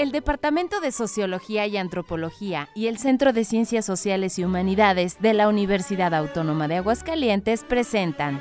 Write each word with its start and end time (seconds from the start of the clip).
El 0.00 0.12
Departamento 0.12 0.80
de 0.80 0.92
Sociología 0.92 1.66
y 1.66 1.76
Antropología 1.76 2.70
y 2.74 2.86
el 2.86 2.96
Centro 2.96 3.34
de 3.34 3.44
Ciencias 3.44 3.84
Sociales 3.84 4.38
y 4.38 4.44
Humanidades 4.44 5.20
de 5.20 5.34
la 5.34 5.46
Universidad 5.46 6.14
Autónoma 6.14 6.68
de 6.68 6.76
Aguascalientes 6.76 7.64
presentan 7.64 8.40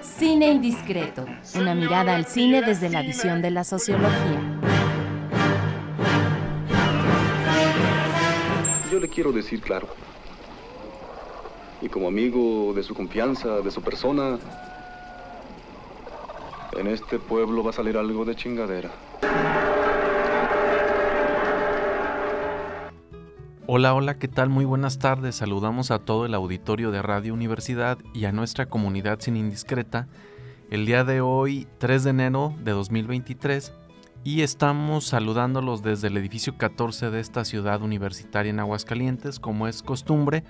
Cine 0.00 0.48
Indiscreto, 0.48 1.24
una 1.54 1.76
mirada 1.76 2.16
al 2.16 2.26
cine 2.26 2.60
desde 2.60 2.90
la 2.90 3.02
visión 3.02 3.40
de 3.40 3.52
la 3.52 3.62
sociología. 3.62 4.60
Yo 8.90 8.98
le 8.98 9.08
quiero 9.08 9.30
decir 9.30 9.60
claro. 9.60 9.86
Y 11.82 11.88
como 11.88 12.08
amigo 12.08 12.72
de 12.74 12.82
su 12.82 12.96
confianza, 12.96 13.60
de 13.60 13.70
su 13.70 13.80
persona, 13.80 14.40
en 16.76 16.88
este 16.88 17.20
pueblo 17.20 17.62
va 17.62 17.70
a 17.70 17.74
salir 17.74 17.96
algo 17.96 18.24
de 18.24 18.34
chingadera. 18.34 18.90
Hola, 23.68 23.94
hola, 23.94 24.16
¿qué 24.20 24.28
tal? 24.28 24.48
Muy 24.48 24.64
buenas 24.64 25.00
tardes. 25.00 25.34
Saludamos 25.34 25.90
a 25.90 25.98
todo 25.98 26.24
el 26.24 26.34
auditorio 26.34 26.92
de 26.92 27.02
Radio 27.02 27.34
Universidad 27.34 27.98
y 28.14 28.26
a 28.26 28.30
nuestra 28.30 28.66
comunidad 28.66 29.18
sin 29.18 29.36
indiscreta. 29.36 30.06
El 30.70 30.86
día 30.86 31.02
de 31.02 31.20
hoy, 31.20 31.66
3 31.78 32.04
de 32.04 32.10
enero 32.10 32.54
de 32.62 32.70
2023, 32.70 33.72
y 34.22 34.42
estamos 34.42 35.06
saludándolos 35.06 35.82
desde 35.82 36.06
el 36.06 36.16
edificio 36.16 36.56
14 36.56 37.10
de 37.10 37.18
esta 37.18 37.44
ciudad 37.44 37.82
universitaria 37.82 38.50
en 38.50 38.60
Aguascalientes, 38.60 39.40
como 39.40 39.66
es 39.66 39.82
costumbre. 39.82 40.44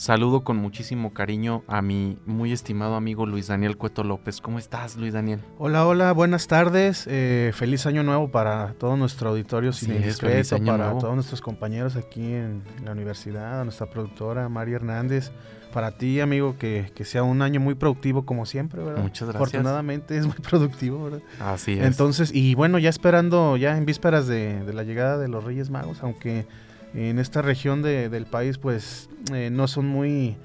Saludo 0.00 0.44
con 0.44 0.56
muchísimo 0.56 1.12
cariño 1.12 1.62
a 1.66 1.82
mi 1.82 2.16
muy 2.24 2.52
estimado 2.52 2.94
amigo 2.94 3.26
Luis 3.26 3.48
Daniel 3.48 3.76
Cueto 3.76 4.02
López. 4.02 4.40
¿Cómo 4.40 4.58
estás, 4.58 4.96
Luis 4.96 5.12
Daniel? 5.12 5.40
Hola, 5.58 5.86
hola, 5.86 6.10
buenas 6.12 6.46
tardes. 6.46 7.06
Eh, 7.06 7.52
feliz 7.54 7.84
año 7.84 8.02
nuevo 8.02 8.30
para 8.30 8.72
todo 8.78 8.96
nuestro 8.96 9.28
auditorio 9.28 9.74
sin 9.74 9.92
indiscreto, 9.92 10.56
para 10.64 10.96
todos 10.96 11.14
nuestros 11.14 11.42
compañeros 11.42 11.96
aquí 11.96 12.32
en 12.32 12.62
la 12.82 12.92
universidad, 12.92 13.60
a 13.60 13.64
nuestra 13.64 13.90
productora 13.90 14.48
María 14.48 14.76
Hernández. 14.76 15.32
Para 15.70 15.98
ti, 15.98 16.18
amigo, 16.20 16.56
que, 16.56 16.90
sea 17.04 17.22
un 17.22 17.42
año 17.42 17.60
muy 17.60 17.74
productivo 17.74 18.24
como 18.24 18.46
siempre, 18.46 18.82
¿verdad? 18.82 19.02
Muchas 19.02 19.28
gracias. 19.28 19.36
Afortunadamente 19.36 20.16
es 20.16 20.24
muy 20.24 20.36
productivo, 20.48 21.04
¿verdad? 21.04 21.20
Así 21.40 21.72
es. 21.72 21.84
Entonces, 21.84 22.34
y 22.34 22.54
bueno, 22.54 22.78
ya 22.78 22.88
esperando, 22.88 23.58
ya 23.58 23.76
en 23.76 23.84
vísperas 23.84 24.26
de, 24.26 24.64
de 24.64 24.72
la 24.72 24.82
llegada 24.82 25.18
de 25.18 25.28
los 25.28 25.44
Reyes 25.44 25.68
Magos, 25.68 26.02
aunque 26.02 26.46
en 26.94 27.18
esta 27.18 27.42
región 27.42 27.82
del 27.82 28.26
país 28.26 28.58
pues 28.58 29.08
eh, 29.32 29.50
no 29.50 29.68
son 29.68 29.86
muy 29.86 30.36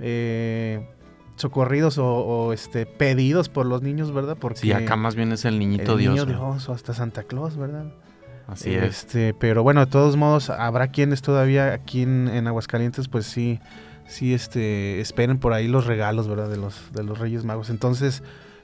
eh, 0.00 0.86
socorridos 1.36 1.98
o, 1.98 2.52
este 2.52 2.86
pedidos 2.86 3.48
por 3.48 3.66
los 3.66 3.82
niños, 3.82 4.12
¿verdad? 4.12 4.36
Porque 4.38 4.60
sí, 4.60 4.72
acá 4.72 4.96
más 4.96 5.14
bien 5.14 5.32
es 5.32 5.44
el 5.44 5.58
niñito 5.58 5.96
Dios. 5.96 6.14
Niño 6.14 6.26
Dios 6.26 6.68
o 6.68 6.72
hasta 6.72 6.94
Santa 6.94 7.22
Claus, 7.22 7.56
¿verdad? 7.56 7.92
Así 8.48 8.74
es. 8.74 8.82
Este, 8.82 9.34
pero 9.34 9.62
bueno, 9.62 9.80
de 9.80 9.86
todos 9.86 10.16
modos, 10.16 10.50
habrá 10.50 10.88
quienes 10.88 11.22
todavía 11.22 11.72
aquí 11.72 12.02
en, 12.02 12.46
Aguascalientes, 12.46 13.08
pues 13.08 13.26
sí, 13.26 13.60
sí, 14.06 14.34
este, 14.34 15.00
esperen 15.00 15.38
por 15.38 15.52
ahí 15.52 15.68
los 15.68 15.86
regalos, 15.86 16.28
¿verdad? 16.28 16.48
De 16.48 16.56
los, 16.56 16.92
de 16.92 17.04
los 17.04 17.18
Reyes 17.18 17.44
Magos. 17.44 17.70
Entonces, 17.70 18.22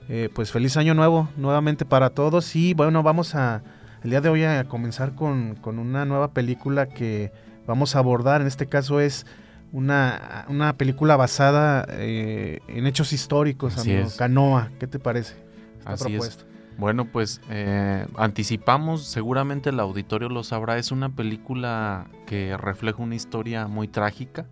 eh, 0.09 0.28
pues 0.34 0.50
feliz 0.50 0.77
año 0.77 0.94
nuevo 0.94 1.28
nuevamente 1.36 1.84
para 1.84 2.11
todos 2.11 2.56
y 2.56 2.75
bueno, 2.75 3.03
vamos 3.03 3.34
a, 3.34 3.62
el 4.02 4.10
día 4.10 4.20
de 4.20 4.28
hoy 4.28 4.44
a 4.44 4.64
comenzar 4.64 5.14
con, 5.14 5.58
una 5.64 6.04
nueva 6.04 6.32
película 6.32 6.86
que 6.86 7.32
vamos 7.66 7.96
a 7.96 7.98
abordar. 7.98 8.41
En 8.41 8.46
este 8.46 8.66
caso 8.66 9.00
es 9.00 9.27
una, 9.72 10.74
película 10.77 11.16
basada 11.16 11.86
eh, 11.91 12.60
en 12.69 12.86
hechos 12.86 13.12
históricos, 13.12 13.76
Canoa, 14.16 14.70
¿qué 14.78 14.86
te 14.86 14.98
parece? 14.98 15.36
Así 15.84 16.14
Es. 16.14 16.46
Bueno, 16.78 17.06
pues 17.06 17.41
eh, 17.50 18.06
anticipamos, 18.16 19.02
seguramente 19.02 19.70
el 19.70 19.80
auditorio 19.80 20.28
lo 20.28 20.44
sabrá, 20.44 20.78
es 20.78 20.92
una 20.92 21.08
película 21.08 22.06
que 22.24 22.56
refleja 22.56 23.02
una 23.02 23.16
historia 23.16 23.66
muy 23.66 23.88
trágica, 23.88 24.47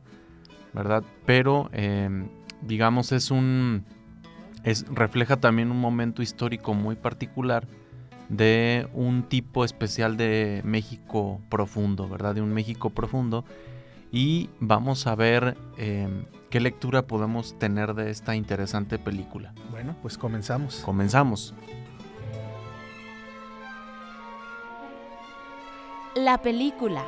¿verdad? 0.72 1.04
Pero 1.24 1.70
em, 1.72 2.28
digamos 2.62 3.12
es 3.12 3.30
un... 3.30 3.84
Es, 4.64 4.84
refleja 4.88 5.36
también 5.36 5.70
un 5.70 5.78
momento 5.80 6.20
histórico 6.20 6.74
muy 6.74 6.96
particular 6.96 7.68
de 8.28 8.88
un 8.92 9.22
tipo 9.25 9.64
especial 9.64 10.16
de 10.16 10.62
México 10.64 11.41
profundo, 11.48 12.09
¿verdad? 12.09 12.34
De 12.34 12.42
un 12.42 12.53
México 12.53 12.91
profundo. 12.91 13.44
Y 14.12 14.50
vamos 14.60 15.06
a 15.06 15.14
ver 15.14 15.56
em, 15.76 16.25
qué 16.50 16.60
lectura 16.60 17.06
podemos 17.06 17.59
tener 17.59 17.94
de 17.94 18.10
esta 18.10 18.36
interesante 18.36 18.98
película. 18.98 19.53
Bueno, 19.70 19.97
pues 20.03 20.16
comenzamos. 20.16 20.82
Comenzamos. 20.84 21.54
La 26.15 26.38
película. 26.38 27.04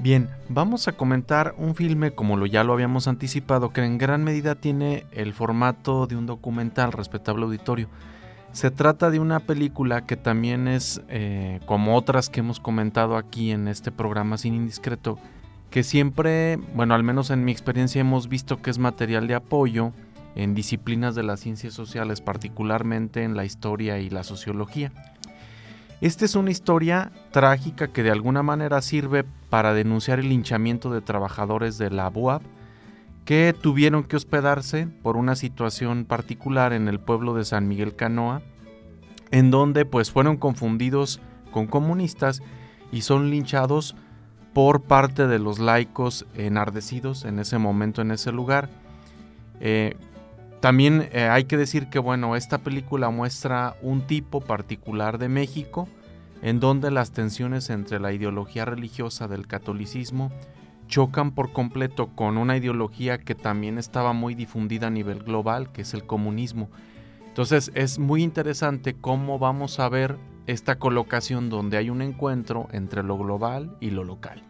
Bien, 0.00 0.28
vamos 0.48 0.86
a 0.86 0.92
comentar 0.92 1.56
un 1.58 1.74
filme 1.74 2.12
como 2.12 2.36
lo 2.36 2.46
ya 2.46 2.62
lo 2.62 2.72
habíamos 2.72 3.08
anticipado 3.08 3.72
que 3.72 3.82
en 3.82 3.98
gran 3.98 4.22
medida 4.22 4.54
tiene 4.54 5.06
el 5.10 5.34
formato 5.34 6.06
de 6.06 6.14
un 6.14 6.24
documental 6.24 6.92
respetable 6.92 7.44
auditorio. 7.44 7.88
Se 8.52 8.70
trata 8.70 9.10
de 9.10 9.18
una 9.18 9.40
película 9.40 10.06
que 10.06 10.16
también 10.16 10.68
es, 10.68 11.02
eh, 11.08 11.58
como 11.66 11.96
otras 11.96 12.30
que 12.30 12.40
hemos 12.40 12.60
comentado 12.60 13.16
aquí 13.16 13.50
en 13.50 13.66
este 13.66 13.90
programa 13.90 14.38
Sin 14.38 14.54
Indiscreto, 14.54 15.18
que 15.68 15.82
siempre, 15.82 16.58
bueno, 16.74 16.94
al 16.94 17.02
menos 17.02 17.30
en 17.30 17.44
mi 17.44 17.50
experiencia 17.50 18.00
hemos 18.00 18.28
visto 18.28 18.62
que 18.62 18.70
es 18.70 18.78
material 18.78 19.26
de 19.26 19.34
apoyo 19.34 19.92
en 20.36 20.54
disciplinas 20.54 21.16
de 21.16 21.24
las 21.24 21.40
ciencias 21.40 21.74
sociales, 21.74 22.20
particularmente 22.20 23.24
en 23.24 23.36
la 23.36 23.44
historia 23.44 23.98
y 23.98 24.10
la 24.10 24.22
sociología. 24.22 24.92
Esta 26.00 26.24
es 26.24 26.36
una 26.36 26.52
historia 26.52 27.10
trágica 27.32 27.88
que 27.88 28.04
de 28.04 28.12
alguna 28.12 28.44
manera 28.44 28.80
sirve 28.82 29.24
para 29.50 29.74
denunciar 29.74 30.20
el 30.20 30.28
linchamiento 30.28 30.90
de 30.90 31.00
trabajadores 31.00 31.76
de 31.76 31.90
la 31.90 32.08
BUAP 32.08 32.42
que 33.24 33.52
tuvieron 33.60 34.04
que 34.04 34.16
hospedarse 34.16 34.86
por 35.02 35.16
una 35.16 35.34
situación 35.34 36.04
particular 36.04 36.72
en 36.72 36.86
el 36.86 37.00
pueblo 37.00 37.34
de 37.34 37.44
San 37.44 37.66
Miguel 37.66 37.96
Canoa, 37.96 38.42
en 39.32 39.50
donde 39.50 39.84
pues 39.84 40.12
fueron 40.12 40.36
confundidos 40.36 41.20
con 41.50 41.66
comunistas 41.66 42.42
y 42.92 43.02
son 43.02 43.28
linchados 43.28 43.96
por 44.54 44.82
parte 44.82 45.26
de 45.26 45.38
los 45.40 45.58
laicos 45.58 46.26
enardecidos 46.34 47.24
en 47.24 47.40
ese 47.40 47.58
momento 47.58 48.02
en 48.02 48.12
ese 48.12 48.30
lugar. 48.30 48.70
Eh, 49.60 49.96
también 50.60 51.08
eh, 51.12 51.28
hay 51.30 51.44
que 51.44 51.56
decir 51.56 51.88
que 51.88 51.98
bueno, 51.98 52.34
esta 52.34 52.58
película 52.58 53.10
muestra 53.10 53.76
un 53.80 54.06
tipo 54.06 54.40
particular 54.40 55.18
de 55.18 55.28
México 55.28 55.88
en 56.42 56.60
donde 56.60 56.90
las 56.90 57.12
tensiones 57.12 57.70
entre 57.70 58.00
la 58.00 58.12
ideología 58.12 58.64
religiosa 58.64 59.28
del 59.28 59.46
catolicismo 59.46 60.32
chocan 60.88 61.32
por 61.32 61.52
completo 61.52 62.08
con 62.14 62.38
una 62.38 62.56
ideología 62.56 63.18
que 63.18 63.34
también 63.34 63.78
estaba 63.78 64.12
muy 64.12 64.34
difundida 64.34 64.88
a 64.88 64.90
nivel 64.90 65.22
global, 65.22 65.70
que 65.70 65.82
es 65.82 65.94
el 65.94 66.04
comunismo. 66.04 66.70
Entonces 67.26 67.70
es 67.74 67.98
muy 67.98 68.22
interesante 68.22 68.94
cómo 68.94 69.38
vamos 69.38 69.78
a 69.78 69.88
ver 69.88 70.16
esta 70.46 70.78
colocación 70.78 71.50
donde 71.50 71.76
hay 71.76 71.90
un 71.90 72.02
encuentro 72.02 72.68
entre 72.72 73.02
lo 73.02 73.18
global 73.18 73.76
y 73.80 73.90
lo 73.90 74.02
local. 74.02 74.47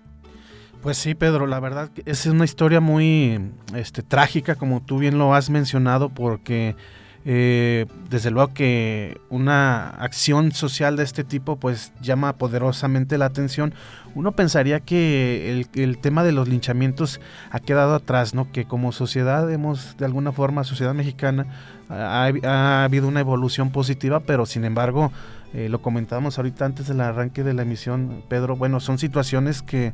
Pues 0.82 0.96
sí, 0.96 1.14
Pedro, 1.14 1.46
la 1.46 1.58
verdad 1.58 1.90
es 2.04 2.26
una 2.26 2.44
historia 2.44 2.80
muy 2.80 3.40
este, 3.74 4.02
trágica, 4.02 4.54
como 4.54 4.80
tú 4.80 4.98
bien 4.98 5.18
lo 5.18 5.34
has 5.34 5.50
mencionado, 5.50 6.08
porque 6.08 6.76
eh, 7.24 7.86
desde 8.08 8.30
luego 8.30 8.54
que 8.54 9.20
una 9.28 9.90
acción 9.90 10.52
social 10.52 10.96
de 10.96 11.02
este 11.02 11.24
tipo 11.24 11.56
pues 11.56 11.92
llama 12.00 12.34
poderosamente 12.34 13.18
la 13.18 13.26
atención. 13.26 13.74
Uno 14.14 14.32
pensaría 14.32 14.80
que 14.80 15.66
el, 15.74 15.98
tema 15.98 16.24
de 16.24 16.32
los 16.32 16.48
linchamientos 16.48 17.20
ha 17.50 17.60
quedado 17.60 17.94
atrás, 17.94 18.32
¿no? 18.32 18.50
Que 18.50 18.64
como 18.64 18.92
sociedad 18.92 19.50
hemos, 19.52 19.96
de 19.98 20.04
alguna 20.06 20.32
forma, 20.32 20.64
sociedad 20.64 20.94
mexicana, 20.94 21.46
ha, 21.90 22.84
habido 22.84 23.08
una 23.08 23.20
evolución 23.20 23.70
positiva, 23.70 24.20
pero 24.20 24.46
sin 24.46 24.64
embargo, 24.64 25.12
eh, 25.54 25.68
lo 25.68 25.82
comentábamos 25.82 26.38
ahorita 26.38 26.64
antes 26.64 26.88
del 26.88 27.00
arranque 27.00 27.44
de 27.44 27.52
la 27.52 27.62
emisión, 27.62 28.22
Pedro, 28.28 28.56
bueno, 28.56 28.80
son 28.80 28.98
situaciones 28.98 29.60
que 29.60 29.92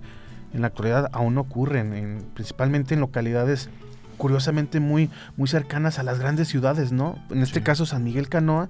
en 0.54 0.60
la 0.62 0.68
actualidad 0.68 1.10
aún 1.12 1.36
ocurren, 1.36 2.24
principalmente 2.34 2.94
en 2.94 3.00
localidades 3.00 3.68
curiosamente 4.16 4.80
muy, 4.80 5.10
muy 5.36 5.48
cercanas 5.48 5.98
a 5.98 6.04
las 6.04 6.20
grandes 6.20 6.48
ciudades, 6.48 6.92
¿no? 6.92 7.18
En 7.30 7.42
este 7.42 7.62
caso 7.62 7.84
San 7.84 8.04
Miguel 8.04 8.28
Canoa, 8.28 8.68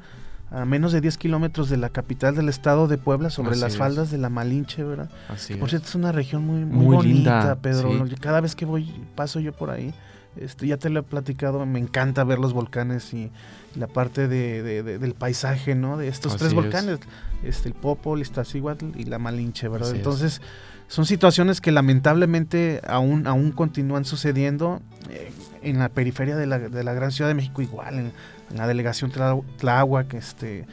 a 0.50 0.64
menos 0.64 0.92
de 0.92 1.00
10 1.00 1.18
kilómetros 1.18 1.68
de 1.68 1.76
la 1.76 1.90
capital 1.90 2.34
del 2.34 2.48
estado 2.48 2.88
de 2.88 2.96
Puebla, 2.96 3.28
sobre 3.28 3.56
las 3.56 3.76
faldas 3.76 4.10
de 4.10 4.18
la 4.18 4.30
Malinche, 4.30 4.82
¿verdad? 4.82 5.10
Así 5.28 5.54
por 5.54 5.68
cierto, 5.68 5.88
es 5.88 5.94
una 5.94 6.12
región 6.12 6.46
muy, 6.46 6.64
muy, 6.64 6.96
bonita, 6.96 7.56
Pedro. 7.60 7.90
Cada 8.20 8.40
vez 8.40 8.54
que 8.54 8.64
voy, 8.64 8.90
paso 9.14 9.40
yo 9.40 9.52
por 9.52 9.70
ahí, 9.70 9.92
este, 10.36 10.66
ya 10.66 10.76
te 10.76 10.90
lo 10.90 11.00
he 11.00 11.02
platicado, 11.02 11.64
me 11.66 11.78
encanta 11.78 12.24
ver 12.24 12.38
los 12.38 12.52
volcanes 12.52 13.12
y 13.14 13.30
la 13.76 13.86
parte 13.86 14.28
de, 14.28 14.82
del 14.82 15.14
paisaje, 15.14 15.74
¿no? 15.74 15.96
De 15.96 16.08
estos 16.08 16.36
tres 16.36 16.54
volcanes, 16.54 17.00
este, 17.42 17.68
el 17.68 17.74
Popo, 17.74 18.14
el 18.14 18.22
Iztaccíhuatl 18.22 18.98
y 18.98 19.04
la 19.04 19.18
Malinche, 19.18 19.68
¿verdad? 19.68 19.94
Entonces, 19.94 20.40
son 20.88 21.06
situaciones 21.06 21.60
que 21.60 21.72
lamentablemente 21.72 22.80
aún, 22.86 23.26
aún 23.26 23.52
continúan 23.52 24.04
sucediendo 24.04 24.80
eh, 25.10 25.32
en 25.62 25.78
la 25.78 25.88
periferia 25.88 26.36
de 26.36 26.46
la, 26.46 26.58
de 26.58 26.84
la, 26.84 26.92
gran 26.92 27.10
ciudad 27.10 27.28
de 27.28 27.34
México 27.34 27.62
igual, 27.62 27.98
en, 27.98 28.12
la 28.54 28.66
delegación 28.66 29.10
Tláhuac, 29.10 30.14
este, 30.14 30.66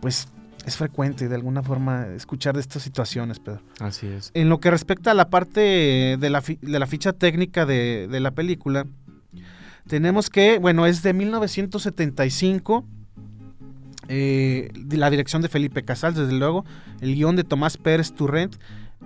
pues 0.00 0.28
es 0.64 0.76
frecuente 0.76 1.28
de 1.28 1.34
alguna 1.34 1.62
forma 1.62 2.06
escuchar 2.08 2.54
de 2.54 2.60
estas 2.60 2.82
situaciones, 2.82 3.40
Pedro. 3.40 3.62
Así 3.80 4.06
es. 4.06 4.30
En 4.34 4.48
lo 4.48 4.60
que 4.60 4.70
respecta 4.70 5.10
a 5.10 5.14
la 5.14 5.28
parte 5.30 6.16
de 6.20 6.30
la, 6.30 6.40
de 6.40 6.78
la 6.78 6.86
ficha 6.86 7.12
técnica 7.12 7.66
de, 7.66 8.06
de 8.08 8.20
la 8.20 8.32
película, 8.32 8.86
tenemos 9.88 10.30
que, 10.30 10.58
bueno, 10.58 10.86
es 10.86 11.02
de 11.02 11.14
1975 11.14 12.84
eh, 14.08 14.70
la 14.90 15.10
dirección 15.10 15.42
de 15.42 15.48
Felipe 15.48 15.82
Casals, 15.82 16.16
desde 16.16 16.32
luego, 16.32 16.64
el 17.00 17.14
guion 17.14 17.36
de 17.36 17.44
Tomás 17.44 17.76
Pérez 17.76 18.12
Turrent 18.12 18.56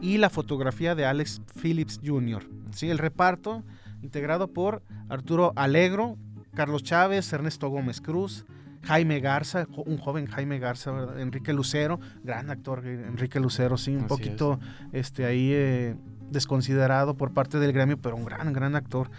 y 0.00 0.19
la 0.19 0.31
fotografía 0.31 0.94
de 0.94 1.04
Alex 1.04 1.42
Phillips 1.60 2.00
Jr. 2.04 2.46
¿sí? 2.72 2.88
El 2.90 2.98
reparto 2.98 3.64
integrado 4.02 4.48
por 4.48 4.82
Arturo 5.08 5.52
Alegro, 5.56 6.16
Carlos 6.54 6.82
Chávez, 6.82 7.32
Ernesto 7.32 7.69
Gómez 7.69 8.00
Cruz, 8.00 8.46
Jaime 8.82 9.20
Garza, 9.20 9.66
un 9.84 9.98
joven 9.98 10.26
Jaime 10.26 10.58
Garza, 10.58 10.92
Enrique 11.19 11.52
Lucero, 11.52 12.00
gran 12.25 12.50
actor 12.50 12.87
Enrique 12.87 13.38
Lucero, 13.38 13.76
sí, 13.76 13.94
un 13.94 14.06
poquito 14.06 14.58
este, 14.92 15.26
ahí 15.26 15.50
eh, 15.52 15.96
desconsiderado 16.31 17.14
por 17.14 17.32
parte 17.32 17.58
del 17.58 17.72
gremio, 17.72 17.98
pero 17.98 18.16
un 18.16 18.25
gran, 18.25 18.52
gran 18.52 18.76
actor. 18.76 19.10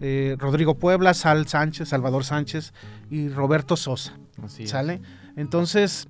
Eh, 0.00 0.36
Rodrigo 0.38 0.78
Puebla, 0.78 1.12
Sal 1.12 1.46
Sánchez, 1.46 1.90
Salvador 1.90 2.24
Sánchez 2.24 2.72
y 3.10 3.28
Roberto 3.28 3.76
Sosa. 3.76 4.18
¿Sale? 4.64 5.02
Entonces. 5.36 6.08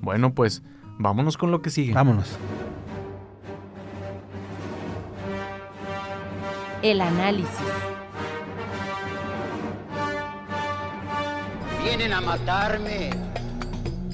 Bueno, 0.00 0.32
pues 0.32 0.62
vámonos 0.98 1.36
con 1.36 1.50
lo 1.50 1.60
que 1.62 1.70
sigue. 1.70 1.92
Vámonos. 1.92 2.38
El 6.86 7.00
análisis. 7.00 7.50
Vienen 11.82 12.12
a 12.12 12.20
matarme. 12.20 13.10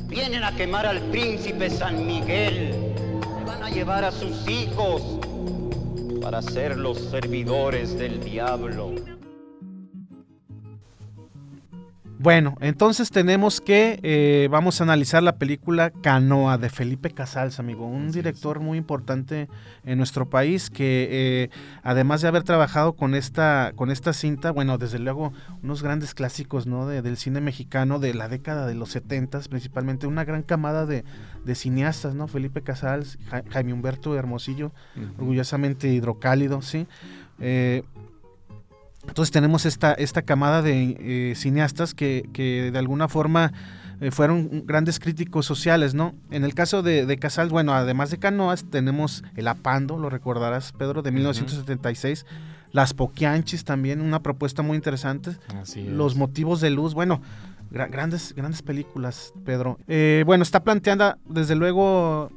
Vienen 0.08 0.42
a 0.42 0.56
quemar 0.56 0.86
al 0.86 1.02
príncipe 1.10 1.68
San 1.68 2.06
Miguel. 2.06 2.94
Van 3.46 3.62
a 3.62 3.68
llevar 3.68 4.04
a 4.04 4.10
sus 4.10 4.48
hijos 4.48 5.02
para 6.22 6.40
ser 6.40 6.78
los 6.78 6.96
servidores 6.96 7.98
del 7.98 8.24
diablo. 8.24 8.94
Bueno, 12.22 12.56
entonces 12.60 13.10
tenemos 13.10 13.60
que, 13.60 13.98
eh, 14.04 14.46
vamos 14.48 14.80
a 14.80 14.84
analizar 14.84 15.24
la 15.24 15.38
película 15.38 15.90
Canoa 15.90 16.56
de 16.56 16.70
Felipe 16.70 17.10
Casals, 17.10 17.58
amigo, 17.58 17.84
un 17.84 18.12
director 18.12 18.60
muy 18.60 18.78
importante 18.78 19.48
en 19.84 19.98
nuestro 19.98 20.30
país 20.30 20.70
que 20.70 21.08
eh, 21.10 21.50
además 21.82 22.22
de 22.22 22.28
haber 22.28 22.44
trabajado 22.44 22.92
con 22.92 23.16
esta, 23.16 23.72
con 23.74 23.90
esta 23.90 24.12
cinta, 24.12 24.52
bueno, 24.52 24.78
desde 24.78 25.00
luego 25.00 25.32
unos 25.64 25.82
grandes 25.82 26.14
clásicos 26.14 26.68
¿no? 26.68 26.86
del 26.86 27.16
cine 27.16 27.40
mexicano 27.40 27.98
de 27.98 28.14
la 28.14 28.28
década 28.28 28.68
de 28.68 28.76
los 28.76 28.90
70, 28.90 29.40
principalmente 29.50 30.06
una 30.06 30.24
gran 30.24 30.44
camada 30.44 30.86
de, 30.86 31.02
cineastas, 31.56 32.14
¿no? 32.14 32.28
Felipe 32.28 32.62
Casals, 32.62 33.18
Jaime 33.50 33.72
Humberto 33.72 34.16
Hermosillo, 34.16 34.70
orgullosamente 35.18 35.88
hidrocálido, 35.88 36.62
¿sí? 36.62 36.86
Eh, 37.40 37.82
entonces 39.08 39.32
tenemos 39.32 39.66
esta, 39.66 39.92
esta 39.94 40.22
camada 40.22 40.62
de 40.62 40.96
eh, 40.98 41.34
cineastas 41.34 41.94
que, 41.94 42.70
de 42.72 42.78
alguna 42.78 43.08
forma 43.08 43.52
eh, 44.00 44.10
fueron 44.10 44.64
grandes 44.66 45.00
críticos 45.00 45.44
sociales, 45.46 45.94
¿no? 45.94 46.14
En 46.30 46.44
el 46.44 46.54
caso 46.54 46.82
de, 46.82 47.06
de, 47.06 47.18
Casals, 47.18 47.50
bueno, 47.50 47.72
además 47.72 48.10
de 48.10 48.18
Canoas, 48.18 48.64
tenemos 48.70 49.24
El 49.36 49.48
Apando, 49.48 49.98
lo 49.98 50.08
recordarás, 50.08 50.72
Pedro, 50.72 51.02
de 51.02 51.10
1976. 51.10 52.26
Las 52.70 52.94
Poquianchis 52.94 53.64
también, 53.64 54.00
una 54.00 54.22
propuesta 54.22 54.62
muy 54.62 54.76
interesante. 54.76 55.36
Los 55.76 56.16
Motivos 56.16 56.60
de 56.60 56.70
Luz, 56.70 56.94
bueno, 56.94 57.20
grandes, 57.70 58.34
grandes 58.34 58.62
películas, 58.62 59.34
Pedro. 59.44 59.78
Eh, 59.88 60.22
bueno, 60.26 60.42
está 60.42 60.64
planteada, 60.64 61.18
desde 61.26 61.54
luego, 61.54 62.30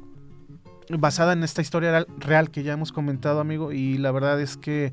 basada 0.90 1.32
en 1.32 1.42
esta 1.42 1.62
historia 1.62 2.04
real, 2.18 2.50
que 2.50 2.62
ya 2.64 2.74
hemos 2.74 2.92
comentado, 2.92 3.40
amigo, 3.40 3.72
y 3.72 3.96
la 3.98 4.12
verdad 4.12 4.40
es 4.40 4.56
que 4.58 4.92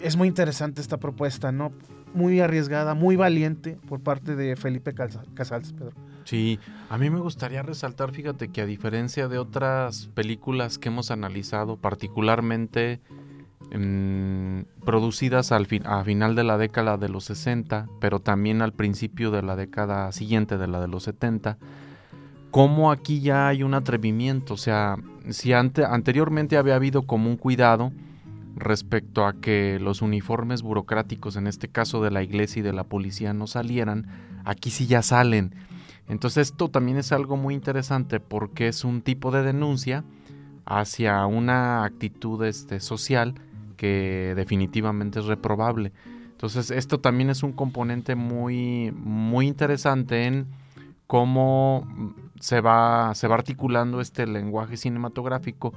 es 0.00 0.16
muy 0.16 0.28
interesante 0.28 0.80
esta 0.80 0.98
propuesta, 0.98 1.52
¿no? 1.52 1.72
Muy 2.14 2.40
arriesgada, 2.40 2.94
muy 2.94 3.16
valiente 3.16 3.78
por 3.88 4.00
parte 4.00 4.36
de 4.36 4.56
Felipe 4.56 4.94
Casals, 4.94 5.72
Pedro. 5.72 5.92
Sí, 6.24 6.58
a 6.88 6.98
mí 6.98 7.10
me 7.10 7.18
gustaría 7.18 7.62
resaltar, 7.62 8.12
fíjate 8.12 8.48
que 8.48 8.60
a 8.60 8.66
diferencia 8.66 9.28
de 9.28 9.38
otras 9.38 10.08
películas 10.14 10.78
que 10.78 10.88
hemos 10.88 11.10
analizado, 11.10 11.76
particularmente 11.76 13.00
mm, 13.74 14.60
producidas 14.84 15.52
al 15.52 15.66
a 15.84 16.04
final 16.04 16.34
de 16.34 16.44
la 16.44 16.58
década 16.58 16.96
de 16.96 17.08
los 17.08 17.24
60, 17.24 17.88
pero 18.00 18.20
también 18.20 18.62
al 18.62 18.72
principio 18.72 19.30
de 19.30 19.42
la 19.42 19.56
década 19.56 20.12
siguiente 20.12 20.58
de 20.58 20.68
la 20.68 20.80
de 20.80 20.88
los 20.88 21.04
70, 21.04 21.58
como 22.50 22.92
aquí 22.92 23.20
ya 23.20 23.48
hay 23.48 23.62
un 23.62 23.72
atrevimiento, 23.72 24.54
o 24.54 24.58
sea, 24.58 24.96
si 25.30 25.54
anteriormente 25.54 26.58
había 26.58 26.74
habido 26.74 27.02
como 27.02 27.30
un 27.30 27.36
cuidado, 27.36 27.92
respecto 28.56 29.26
a 29.26 29.34
que 29.34 29.78
los 29.80 30.02
uniformes 30.02 30.62
burocráticos, 30.62 31.36
en 31.36 31.46
este 31.46 31.68
caso 31.68 32.02
de 32.02 32.10
la 32.10 32.22
iglesia 32.22 32.60
y 32.60 32.62
de 32.62 32.72
la 32.72 32.84
policía, 32.84 33.32
no 33.32 33.46
salieran, 33.46 34.06
aquí 34.44 34.70
sí 34.70 34.86
ya 34.86 35.02
salen. 35.02 35.54
Entonces 36.08 36.48
esto 36.50 36.68
también 36.68 36.98
es 36.98 37.12
algo 37.12 37.36
muy 37.36 37.54
interesante 37.54 38.20
porque 38.20 38.68
es 38.68 38.84
un 38.84 39.02
tipo 39.02 39.30
de 39.30 39.42
denuncia 39.42 40.04
hacia 40.64 41.24
una 41.26 41.84
actitud 41.84 42.44
este, 42.44 42.80
social 42.80 43.34
que 43.76 44.34
definitivamente 44.36 45.20
es 45.20 45.26
reprobable. 45.26 45.92
Entonces 46.32 46.70
esto 46.70 46.98
también 46.98 47.30
es 47.30 47.42
un 47.42 47.52
componente 47.52 48.14
muy, 48.14 48.92
muy 48.92 49.46
interesante 49.46 50.26
en 50.26 50.46
cómo 51.06 52.14
se 52.42 52.60
va, 52.60 53.14
se 53.14 53.28
va 53.28 53.36
articulando 53.36 54.00
este 54.00 54.26
lenguaje 54.26 54.76
cinematográfico 54.76 55.72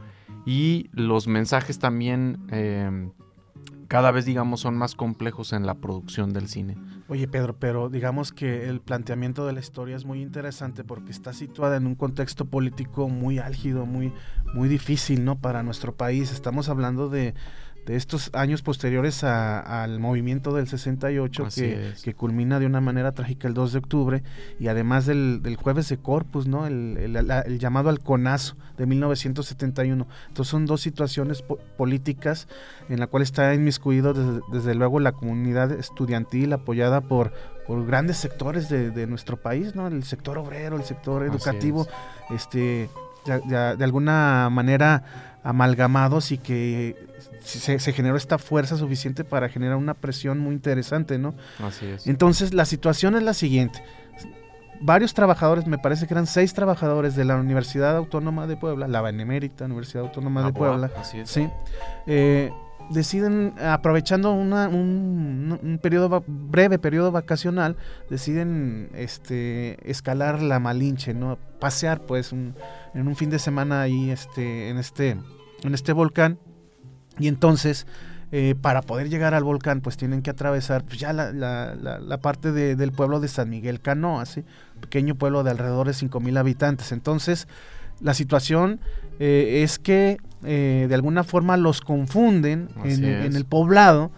y 0.47 0.89
los 0.93 1.27
mensajes 1.27 1.77
también 1.77 2.39
em, 2.49 3.11
cada 3.87 4.09
vez, 4.09 4.25
digamos, 4.25 4.61
son 4.61 4.75
más 4.75 4.95
complejos 4.95 5.53
en 5.53 5.67
la 5.67 5.75
producción 5.75 6.33
del 6.33 6.47
cine. 6.47 6.75
Oye, 7.07 7.27
Pedro, 7.27 7.55
pero 7.59 7.89
digamos 7.89 8.31
que 8.31 8.67
el 8.67 8.81
planteamiento 8.81 9.45
de 9.45 9.53
la 9.53 9.59
historia 9.59 9.95
es 9.95 10.05
muy 10.05 10.23
interesante 10.23 10.83
porque 10.83 11.11
está 11.11 11.33
situada 11.33 11.77
en 11.77 11.85
un 11.85 11.93
contexto 11.93 12.45
político 12.45 13.09
muy 13.09 13.37
álgido, 13.37 13.85
muy, 13.85 14.11
muy 14.55 14.67
difícil, 14.67 15.23
¿no? 15.23 15.37
Para 15.37 15.61
nuestro 15.61 15.93
país. 15.93 16.31
Estamos 16.31 16.67
hablando 16.67 17.09
de 17.09 17.35
de 17.85 17.95
estos 17.95 18.31
años 18.33 18.61
posteriores 18.61 19.23
al 19.23 19.99
movimiento 19.99 20.53
del 20.53 20.67
68 20.67 21.47
que, 21.53 21.93
que, 22.03 22.13
culmina 22.13 22.59
de 22.59 22.65
una 22.65 22.81
manera 22.81 23.11
trágica 23.11 23.47
el 23.47 23.53
2 23.53 23.73
de 23.73 23.79
octubre 23.79 24.23
y 24.59 24.67
además 24.67 25.05
del, 25.05 25.57
jueves 25.61 25.89
de 25.89 25.97
Corpus, 25.97 26.47
¿no? 26.47 26.65
El, 26.65 27.59
llamado 27.59 27.89
al 27.89 27.99
CONAZO 27.99 28.55
de 28.77 28.85
1971. 28.87 30.07
Entonces 30.27 30.49
son 30.49 30.65
dos 30.65 30.81
situaciones 30.81 31.43
políticas 31.77 32.47
en 32.89 32.99
la 32.99 33.07
cual 33.07 33.21
está 33.21 33.53
inmiscuido 33.53 34.13
desde, 34.51 34.73
luego 34.73 34.99
la 34.99 35.11
comunidad 35.11 35.71
estudiantil 35.71 36.53
apoyada 36.53 37.01
por, 37.01 37.33
por 37.67 37.85
grandes 37.85 38.17
sectores 38.17 38.67
de, 38.69 39.05
nuestro 39.05 39.37
país, 39.37 39.75
¿no? 39.75 39.87
El 39.87 40.03
sector 40.03 40.39
obrero, 40.39 40.77
el 40.77 40.83
sector 40.83 41.23
educativo, 41.23 41.87
este, 42.31 42.89
de 43.25 43.83
alguna 43.83 44.49
manera 44.51 45.34
amalgamados 45.45 46.31
y 46.31 46.39
que 46.39 46.97
se, 47.43 47.79
generó 47.93 48.17
esta 48.17 48.39
fuerza 48.39 48.77
suficiente 48.77 49.23
para 49.23 49.47
generar 49.47 49.77
una 49.77 49.93
presión 49.93 50.39
muy 50.39 50.55
interesante, 50.55 51.19
¿no? 51.19 51.35
Así 51.63 51.85
es. 51.85 52.07
Entonces, 52.07 52.53
la 52.53 52.65
situación 52.65 53.15
es 53.15 53.21
la 53.21 53.35
siguiente. 53.35 53.81
Varios 54.81 55.13
trabajadores, 55.13 55.67
me 55.67 55.77
parece 55.77 56.07
que 56.07 56.15
eran 56.15 56.25
seis 56.25 56.53
trabajadores 56.53 57.15
de 57.15 57.25
la 57.25 57.35
Universidad 57.35 57.95
Autónoma 57.95 58.47
de 58.47 58.57
Puebla, 58.57 58.87
la 58.87 59.01
Benemérita 59.01 59.65
Universidad 59.65 60.03
Autónoma 60.03 60.43
de 60.43 60.51
Puebla, 60.51 60.91
así 60.97 61.19
es. 61.19 61.29
sí, 61.29 61.47
eh, 62.07 62.51
deciden, 62.89 63.53
aprovechando 63.59 64.31
una, 64.31 64.67
un, 64.67 65.79
periodo 65.81 66.23
breve 66.27 66.79
periodo 66.79 67.11
vacacional, 67.11 67.77
deciden 68.09 68.89
este, 68.93 69.77
escalar 69.89 70.41
la 70.41 70.59
Malinche, 70.59 71.13
¿no? 71.13 71.37
Pasear, 71.59 72.01
pues, 72.01 72.31
en 72.33 72.55
un 72.93 73.15
fin 73.15 73.29
de 73.29 73.39
semana 73.39 73.81
ahí, 73.81 74.11
este, 74.11 74.69
en 74.69 74.77
este, 74.77 75.17
en 75.63 75.73
este 75.73 75.93
volcán 75.93 76.39
y 77.19 77.27
entonces, 77.27 77.87
eh, 78.31 78.55
para 78.59 78.81
poder 78.81 79.09
llegar 79.09 79.33
al 79.33 79.43
volcán, 79.43 79.81
pues 79.81 79.97
tienen 79.97 80.21
que 80.21 80.29
atravesar 80.29 80.83
pues, 80.83 80.99
ya 80.99 81.13
la, 81.13 82.19
parte 82.21 82.51
del 82.51 82.91
pueblo 82.91 83.19
de 83.19 83.27
San 83.27 83.49
Miguel 83.49 83.79
Canoa, 83.79 84.25
¿sí? 84.25 84.43
pequeño 84.81 85.15
pueblo 85.15 85.43
de 85.43 85.51
alrededor 85.51 85.87
de 85.87 85.93
5.000 85.93 86.37
habitantes. 86.37 86.91
Entonces, 86.91 87.47
la 88.01 88.13
situación 88.13 88.79
eh, 89.19 89.61
es 89.63 89.79
que 89.79 90.17
eh, 90.43 90.85
de 90.87 90.95
alguna 90.95 91.23
forma 91.23 91.57
los 91.57 91.81
confunden 91.81 92.69
en, 92.83 93.03
en, 93.03 93.35
el 93.35 93.45
poblado 93.45 94.11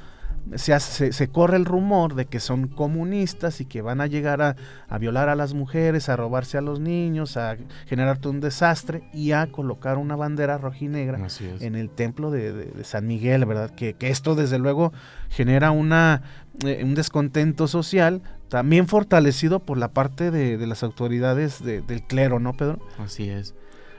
se, 0.55 0.79
se, 0.79 1.27
corre 1.27 1.57
el 1.57 1.65
rumor 1.65 2.15
de 2.15 2.25
que 2.25 2.39
son 2.39 2.67
comunistas 2.67 3.59
y 3.61 3.65
que 3.65 3.81
van 3.81 4.01
a 4.01 4.07
llegar 4.07 4.41
a, 4.41 4.97
violar 4.97 5.29
a 5.29 5.35
las 5.35 5.53
mujeres, 5.53 6.09
a 6.09 6.15
robarse 6.15 6.57
a 6.57 6.61
los 6.61 6.79
niños, 6.79 7.37
a 7.37 7.57
generarte 7.85 8.29
un 8.29 8.39
desastre 8.39 9.03
y 9.13 9.31
a 9.31 9.47
colocar 9.47 9.97
una 9.97 10.15
bandera 10.15 10.57
rojinegra 10.57 11.19
en 11.59 11.75
el 11.75 11.89
templo 11.89 12.31
de, 12.31 12.71
San 12.83 13.07
Miguel, 13.07 13.45
¿verdad? 13.45 13.71
Que, 13.71 13.95
esto 13.99 14.35
desde 14.35 14.59
luego 14.59 14.93
genera 15.29 15.71
una, 15.71 16.21
eh, 16.65 16.81
un 16.83 16.95
descontento 16.95 17.67
social, 17.67 18.21
también 18.49 18.87
fortalecido 18.87 19.59
por 19.59 19.77
la 19.77 19.89
parte 19.89 20.31
de, 20.31 20.65
las 20.65 20.83
autoridades 20.83 21.63
del 21.63 22.03
clero, 22.07 22.39
¿no, 22.39 22.53
Pedro? 22.53 22.79
Así 22.97 23.29
es. 23.29 23.53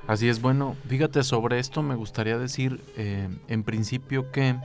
Así 0.08 0.30
es, 0.30 0.40
bueno, 0.40 0.74
fíjate, 0.88 1.22
sobre 1.22 1.58
esto 1.58 1.82
me 1.82 1.94
gustaría 1.94 2.38
decir 2.38 2.82
eh, 2.96 3.28
en 3.46 3.62
principio 3.62 4.32
que 4.32 4.56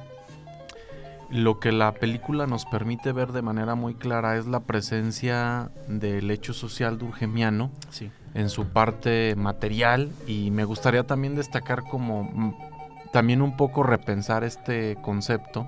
lo 1.29 1.59
que 1.59 1.73
la 1.73 1.91
película 1.91 2.47
nos 2.47 2.65
permite 2.65 3.12
ver 3.12 3.33
de 3.33 3.41
manera 3.41 3.75
muy 3.75 3.93
clara 3.93 4.38
es 4.38 4.47
la 4.47 4.62
presencia 4.62 5.69
del 5.89 6.31
hecho 6.31 6.53
social 6.53 6.97
durgemiano 6.97 7.71
en 8.33 8.47
su 8.47 8.67
parte 8.67 9.35
material 9.35 10.13
y 10.27 10.50
me 10.50 10.63
gustaría 10.63 11.05
también 11.05 11.35
destacar 11.35 11.83
como 11.83 12.23
mm, 12.23 12.55
también 13.12 13.41
un 13.41 13.57
poco 13.57 13.83
repensar 13.83 14.45
este 14.45 14.95
concepto 15.01 15.67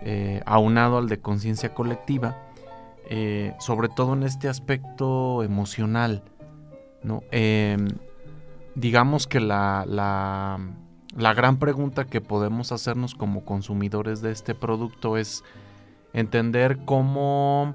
eh, 0.00 0.40
aunado 0.46 0.96
al 0.96 1.10
de 1.10 1.20
conciencia 1.20 1.74
colectiva, 1.74 2.38
eh, 3.10 3.52
sobre 3.58 3.90
todo 3.90 4.14
en 4.14 4.22
este 4.22 4.48
aspecto 4.48 5.42
emocional. 5.42 6.22
¿no? 7.02 7.22
Em, 7.30 7.88
digamos 8.76 9.26
que 9.26 9.40
la, 9.40 9.84
la, 9.88 10.60
la, 11.16 11.34
gran 11.34 11.58
pregunta 11.58 12.04
que 12.04 12.20
podemos 12.20 12.70
hacernos 12.70 13.14
como 13.14 13.44
consumidores 13.44 14.20
de 14.20 14.30
este 14.30 14.54
producto 14.54 15.16
es 15.16 15.42
entender 16.12 16.78
cómo 16.84 17.74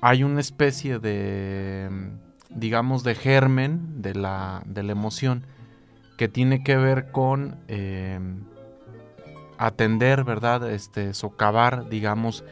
hay 0.00 0.24
una 0.24 0.40
especie 0.40 0.98
de, 0.98 1.88
digamos, 2.50 3.04
de 3.04 3.14
germen 3.14 4.02
de 4.02 4.14
la, 4.14 4.62
de 4.66 4.82
la 4.82 4.92
emoción 4.92 5.46
que 6.18 6.28
tiene 6.28 6.64
que 6.64 6.76
ver 6.76 7.12
con 7.12 7.56
em, 7.68 8.42
atender, 9.58 10.24
¿verdad? 10.24 10.68
Este, 10.70 11.14
socavar, 11.14 11.88
digamos, 11.88 12.44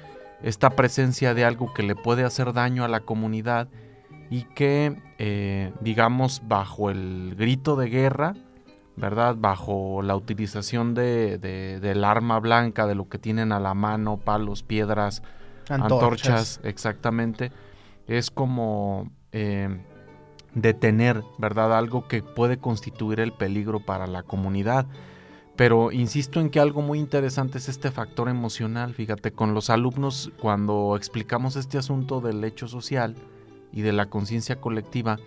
esta 0.42 0.70
presencia 0.70 1.34
de 1.34 1.44
algo 1.44 1.74
que 1.74 1.82
le 1.82 1.96
puede 1.96 2.22
hacer 2.22 2.52
daño 2.52 2.84
a 2.84 2.88
la 2.88 3.00
comunidad 3.00 3.68
y 4.30 4.42
que, 4.42 4.96
eh, 5.18 5.72
digamos, 5.80 6.42
bajo 6.46 6.90
el 6.90 7.34
grito 7.36 7.76
de 7.76 7.88
guerra, 7.88 8.34
¿verdad? 8.96 9.36
Bajo 9.38 10.02
la 10.02 10.16
utilización 10.16 10.94
de, 10.94 11.38
del 11.38 12.04
arma 12.04 12.38
blanca, 12.40 12.86
de 12.86 12.94
lo 12.94 13.08
que 13.08 13.18
tienen 13.18 13.52
a 13.52 13.60
la 13.60 13.74
mano, 13.74 14.18
palos, 14.18 14.62
piedras, 14.62 15.22
antorchas, 15.68 16.60
exactamente, 16.62 17.50
es 18.06 18.30
como 18.30 19.10
eh, 19.32 19.80
detener, 20.54 21.22
¿verdad? 21.38 21.76
Algo 21.76 22.06
que 22.06 22.22
puede 22.22 22.58
constituir 22.58 23.20
el 23.20 23.32
peligro 23.32 23.80
para 23.80 24.06
la 24.06 24.22
comunidad. 24.22 24.86
Pero 25.56 25.92
insisto 25.92 26.40
en 26.40 26.50
que 26.50 26.58
algo 26.58 26.82
muy 26.82 26.98
interesante 26.98 27.58
es 27.58 27.68
este 27.68 27.92
factor 27.92 28.28
emocional. 28.28 28.92
Fíjate, 28.92 29.32
con 29.32 29.54
los 29.54 29.70
alumnos 29.70 30.32
cuando 30.40 30.96
explicamos 30.96 31.54
este 31.54 31.78
asunto 31.78 32.20
del 32.20 32.42
hecho 32.42 32.66
social 32.66 33.14
y 33.74 33.82
de 33.82 33.92
la 33.92 34.06
conciencia 34.06 34.60
colectiva, 34.60 35.18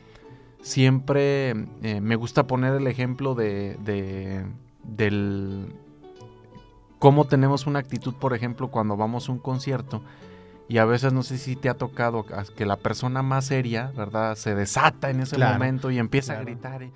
siempre 0.62 1.50
eh, 1.84 2.00
me 2.02 2.16
gusta 2.16 2.48
poner 2.48 2.74
el 2.76 2.88
ejemplo 2.88 3.36
de, 3.36 3.76
de, 3.84 4.46
del 4.84 5.76
cómo 6.98 7.26
tenemos 7.26 7.68
una 7.68 7.80
actitud, 7.80 8.14
por 8.16 8.34
ejemplo, 8.34 8.70
cuando 8.70 8.96
vamos 8.96 9.28
a 9.28 9.34
un 9.34 9.40
concierto 9.40 10.02
y 10.70 10.78
a 10.78 10.86
veces 10.86 11.12
no 11.12 11.24
sé 11.24 11.38
si 11.38 11.58
te 11.58 11.68
ha 11.68 11.74
tocado 11.74 12.26
que 12.56 12.66
la 12.66 12.78
persona 12.78 13.22
más 13.22 13.46
seria, 13.46 13.92
¿verdad? 13.96 14.36
Se 14.36 14.56
desata 14.56 15.10
en 15.10 15.20
ese 15.20 15.38
momento 15.38 15.92
y 15.92 15.98
empieza 15.98 16.38
a 16.38 16.42
gritar. 16.42 16.84
Y, 16.84 16.92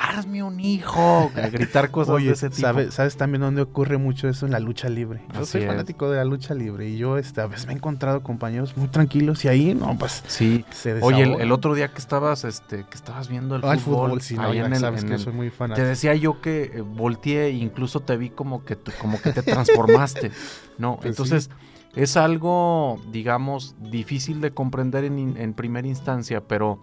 hazme 0.00 0.42
un 0.42 0.58
hijo, 0.60 1.30
a 1.36 1.48
gritar 1.48 1.90
cosas 1.90 2.22
de 2.22 2.30
ese 2.30 2.50
tipo. 2.50 2.90
¿sabes, 2.90 3.16
también 3.16 3.42
dónde 3.42 3.62
ocurre 3.62 3.98
mucho 3.98 4.28
eso? 4.28 4.46
En 4.46 4.52
la 4.52 4.60
lucha 4.60 4.88
libre. 4.88 5.22
Yo 5.34 5.44
soy 5.44 5.66
fanático 5.66 6.10
de 6.10 6.16
la 6.16 6.24
lucha 6.24 6.54
libre 6.54 6.88
y 6.88 6.96
yo 6.96 7.18
este, 7.18 7.40
a 7.40 7.46
veces 7.46 7.66
me 7.66 7.72
he 7.74 7.76
encontrado 7.76 8.22
compañeros 8.22 8.76
muy 8.76 8.88
tranquilos 8.88 9.44
y 9.44 9.48
ahí, 9.48 9.74
no, 9.74 9.96
pues 9.98 10.24
sí. 10.26 10.64
Oye, 11.02 11.22
el, 11.40 11.52
otro 11.52 11.74
día 11.74 11.88
que 11.88 11.98
estabas, 11.98 12.44
este, 12.44 12.84
que 12.84 12.94
estabas 12.94 13.28
viendo 13.28 13.56
el, 13.56 13.62
ah, 13.64 13.76
fútbol, 13.76 14.20
ahí 14.38 14.58
en 14.58 14.72
el, 14.72 14.80
sabes 14.80 15.04
que 15.04 15.18
soy 15.18 15.32
muy 15.32 15.50
fanático. 15.50 15.84
Te 15.84 15.88
decía 15.88 16.14
yo 16.14 16.40
que 16.40 16.62
eh, 16.74 16.80
volteé 16.80 17.46
e 17.46 17.50
incluso 17.50 18.00
te 18.00 18.16
vi 18.16 18.30
como 18.30 18.64
que, 18.64 18.78
como 19.00 19.20
que 19.20 19.32
te 19.32 19.42
transformaste, 19.42 20.32
¿no? 20.78 20.96
Pues 21.00 21.10
Entonces... 21.10 21.50
Es 21.96 22.16
algo, 22.16 23.02
digamos, 23.10 23.74
difícil 23.80 24.40
de 24.40 24.52
comprender 24.52 25.02
en, 25.02 25.36
en 25.36 25.54
primera 25.54 25.88
instancia, 25.88 26.40
pero 26.40 26.78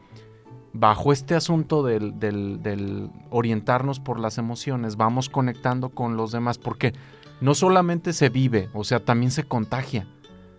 bajo 0.73 1.11
este 1.11 1.35
asunto 1.35 1.83
del, 1.83 3.09
orientarnos 3.29 3.99
por 3.99 4.19
las 4.19 4.37
emociones, 4.37 4.95
vamos 4.95 5.29
conectando 5.29 5.89
con 5.89 6.17
los 6.17 6.31
demás, 6.31 6.57
porque 6.57 6.93
no 7.41 7.55
solamente 7.55 8.13
se 8.13 8.29
vive, 8.29 8.69
o 8.73 8.83
sea, 8.83 8.99
también 8.99 9.31
se 9.31 9.43
contagia, 9.43 10.07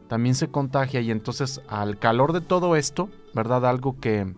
también 0.08 0.34
se 0.34 0.48
contagia 0.48 1.00
y 1.00 1.10
entonces 1.10 1.60
al 1.68 1.98
calor 1.98 2.32
de 2.32 2.40
todo 2.40 2.76
esto, 2.76 3.08
¿verdad? 3.34 3.66
Algo 3.66 3.96
que 4.00 4.34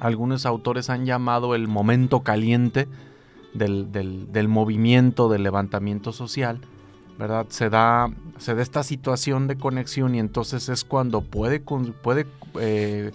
algunos 0.00 0.46
autores 0.46 0.90
han 0.90 1.06
llamado 1.06 1.54
el 1.54 1.68
momento 1.68 2.20
caliente 2.20 2.88
del, 3.54 4.48
movimiento, 4.48 5.28
del 5.28 5.42
levantamiento 5.42 6.12
social, 6.12 6.60
¿verdad? 7.18 7.46
Se 7.50 7.70
da, 7.70 8.10
se 8.38 8.54
da 8.54 8.62
esta 8.62 8.82
situación 8.82 9.46
de 9.46 9.56
conexión 9.56 10.14
y 10.14 10.18
entonces 10.18 10.68
es 10.68 10.84
cuando 10.84 11.20
puede, 11.20 11.60
puede 11.60 12.26
eh, 12.60 13.12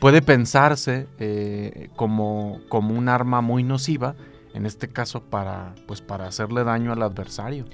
puede 0.00 0.22
pensarse 0.22 1.06
eh, 1.18 1.90
como, 1.96 2.60
como 2.68 2.94
un 2.94 3.08
arma 3.08 3.40
muy 3.40 3.62
nociva, 3.62 4.14
en 4.54 4.66
este 4.66 4.88
caso 4.88 5.22
para, 5.22 5.74
pues 5.86 6.00
para 6.00 6.26
hacerle 6.26 6.64
daño 6.64 6.92
al 6.92 7.02
adversario. 7.02 7.64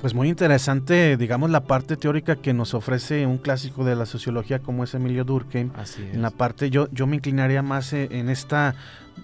Pues 0.00 0.14
muy 0.14 0.28
interesante, 0.28 1.16
digamos, 1.16 1.50
la 1.50 1.64
parte 1.64 1.96
teórica 1.96 2.36
que 2.36 2.54
nos 2.54 2.72
ofrece 2.72 3.26
un 3.26 3.38
clásico 3.38 3.84
de 3.84 3.96
la 3.96 4.06
sociología 4.06 4.60
como 4.60 4.84
es 4.84 4.94
Emilio 4.94 5.24
Durkheim. 5.24 5.72
Así 5.74 6.08
En 6.12 6.22
la 6.22 6.30
parte, 6.30 6.70
yo, 6.70 6.88
yo 6.92 7.08
me 7.08 7.16
inclinaría 7.16 7.62
más 7.62 7.92
eh, 7.92 8.08
en 8.12 8.28
esta 8.28 8.76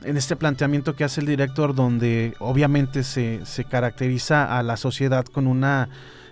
en 0.03 0.17
este 0.17 0.35
planteamiento 0.35 0.97
que 0.97 1.05
hace 1.05 1.21
el 1.21 1.29
director, 1.29 1.75
donde 1.75 2.35
obviamente 2.41 3.05
se, 3.05 3.47
se 3.47 3.65
caracteriza 3.65 4.59
a 4.59 4.65
la 4.65 4.77
sociedad 4.77 5.25
con 5.25 5.47
una 5.47 5.89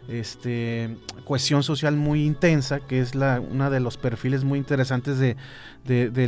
este, 0.09 0.97
cohesión 1.25 1.63
social 1.63 1.97
muy 1.97 2.25
intensa, 2.25 2.81
que 2.81 3.01
es 3.01 3.15
la, 3.15 3.41
una 3.41 3.71
de 3.71 3.81
los 3.81 3.97
perfiles 3.97 4.45
muy 4.45 4.59
interesantes 4.59 5.19
de, 5.19 5.37
de, 5.85 6.11
de, 6.11 6.27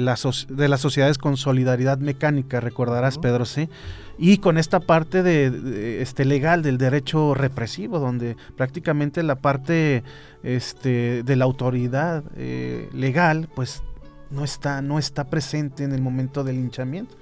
de 0.48 0.68
las 0.68 0.80
sociedades 0.80 1.18
con 1.18 1.36
solidaridad 1.36 1.98
mecánica, 1.98 2.60
recordarás, 2.60 3.18
Pedro, 3.18 3.44
¿sí? 3.44 3.68
Y 4.16 4.38
con 4.38 4.58
esta 4.58 4.80
parte 4.80 5.22
de, 5.22 6.00
este, 6.02 6.24
legal 6.24 6.62
del 6.62 6.78
derecho 6.78 7.34
represivo, 7.34 7.98
donde 7.98 8.36
prácticamente 8.56 9.22
la 9.22 9.36
parte 9.36 10.04
este, 10.42 11.22
de 11.24 11.36
la 11.36 11.44
autoridad 11.44 12.22
eh, 12.36 12.88
legal, 12.92 13.48
pues 13.54 13.82
no 14.30 14.44
está, 14.44 14.82
no 14.82 14.98
está 14.98 15.24
presente 15.24 15.84
en 15.84 15.92
el 15.92 16.00
momento 16.00 16.44
del 16.44 16.56
linchamiento. 16.56 17.16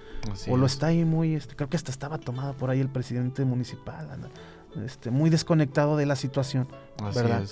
o 0.49 0.57
lo 0.57 0.67
está 0.67 0.89
ahí 0.89 1.05
muy, 1.05 1.35
este, 1.35 1.57
creo 1.57 1.69
que 1.69 1.77
hasta 1.77 1.91
estaba 1.91 2.19
tomado 2.19 2.55
por 2.55 2.71
ahí 2.71 2.81
el 2.81 2.89
presidente 2.89 3.45
municipal. 3.45 4.09
Este, 4.85 5.11
muy 5.11 5.29
desconectado 5.29 5.97
de 5.97 6.07
la 6.07 6.17
situación, 6.17 6.67
¿verdad? 7.15 7.45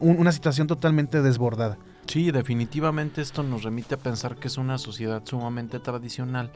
una 0.00 0.32
situación 0.32 0.66
totalmente 0.66 1.20
desbordada. 1.20 1.76
Sí, 2.06 2.30
definitivamente 2.30 3.20
esto 3.20 3.42
nos 3.42 3.62
remite 3.62 3.94
a 3.94 3.98
pensar 3.98 4.36
que 4.36 4.48
es 4.48 4.56
una 4.56 4.78
sociedad 4.78 5.22
sumamente 5.24 5.78
tradicional. 5.80 6.50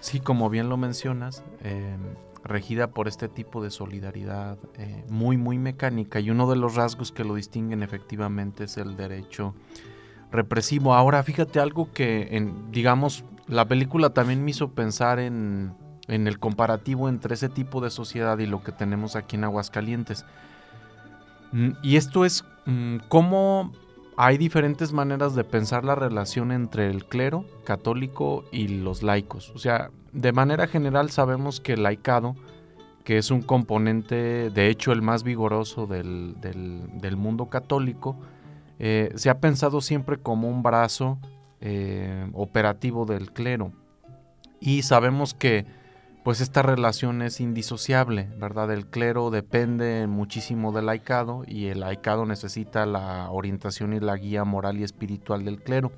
Sí, 0.00 0.20
como 0.20 0.50
bien 0.50 0.68
lo 0.68 0.76
mencionas, 0.76 1.42
em, 1.62 2.00
regida 2.44 2.88
por 2.90 3.08
este 3.08 3.28
tipo 3.28 3.62
de 3.62 3.70
solidaridad 3.70 4.58
eh, 4.74 5.04
muy, 5.08 5.36
muy 5.36 5.58
mecánica 5.58 6.20
y 6.20 6.30
uno 6.30 6.48
de 6.48 6.56
los 6.56 6.74
rasgos 6.74 7.12
que 7.12 7.24
lo 7.24 7.34
distinguen 7.34 7.82
efectivamente 7.82 8.64
es 8.64 8.76
el 8.78 8.96
derecho 8.96 9.54
represivo. 10.30 10.94
Ahora, 10.94 11.22
fíjate 11.22 11.60
algo 11.60 11.92
que, 11.92 12.28
en, 12.36 12.70
digamos, 12.70 13.24
la 13.46 13.66
película 13.66 14.10
también 14.10 14.44
me 14.44 14.52
hizo 14.52 14.70
pensar 14.70 15.18
en 15.18 15.74
en 16.10 16.26
el 16.26 16.38
comparativo 16.38 17.08
entre 17.08 17.34
ese 17.34 17.48
tipo 17.48 17.80
de 17.80 17.90
sociedad 17.90 18.38
y 18.38 18.46
lo 18.46 18.62
que 18.62 18.72
tenemos 18.72 19.14
aquí 19.14 19.36
en 19.36 19.44
Aguascalientes. 19.44 20.26
Mm, 21.52 21.70
y 21.82 21.96
esto 21.96 22.24
es 22.24 22.44
mm, 22.66 22.96
cómo 23.08 23.72
hay 24.16 24.36
diferentes 24.36 24.92
maneras 24.92 25.34
de 25.34 25.44
pensar 25.44 25.84
la 25.84 25.94
relación 25.94 26.50
entre 26.52 26.90
el 26.90 27.06
clero 27.06 27.46
católico 27.64 28.44
y 28.50 28.68
los 28.68 29.02
laicos. 29.02 29.50
O 29.54 29.58
sea, 29.58 29.90
de 30.12 30.32
manera 30.32 30.66
general 30.66 31.10
sabemos 31.10 31.60
que 31.60 31.74
el 31.74 31.84
laicado, 31.84 32.34
que 33.04 33.16
es 33.16 33.30
un 33.30 33.42
componente, 33.42 34.50
de 34.50 34.68
hecho 34.68 34.90
el 34.92 35.02
más 35.02 35.22
vigoroso 35.22 35.86
del, 35.86 36.36
mundo 37.16 37.46
católico, 37.46 38.16
eh, 38.80 39.12
se 39.14 39.30
ha 39.30 39.38
pensado 39.38 39.80
siempre 39.80 40.18
como 40.18 40.48
un 40.48 40.64
brazo 40.64 41.18
eh, 41.60 42.28
operativo 42.34 43.06
del 43.06 43.32
clero. 43.32 43.72
Y 44.60 44.82
sabemos 44.82 45.34
que 45.34 45.79
pues 46.24 46.40
esta 46.40 46.62
relación 46.62 47.22
es 47.22 47.40
indisociable, 47.40 48.28
¿verdad? 48.36 48.70
El 48.72 48.86
clero 48.86 49.30
depende 49.30 50.06
muchísimo 50.06 50.72
del 50.72 50.86
laicado 50.86 51.44
y 51.46 51.66
el 51.66 51.80
laicado 51.80 52.26
necesita 52.26 52.84
la 52.84 53.30
orientación 53.30 53.94
y 53.94 54.00
la 54.00 54.16
guía 54.16 54.44
moral 54.44 54.78
y 54.78 54.82
espiritual 54.82 55.44
del 55.44 55.62
clero. 55.62 55.92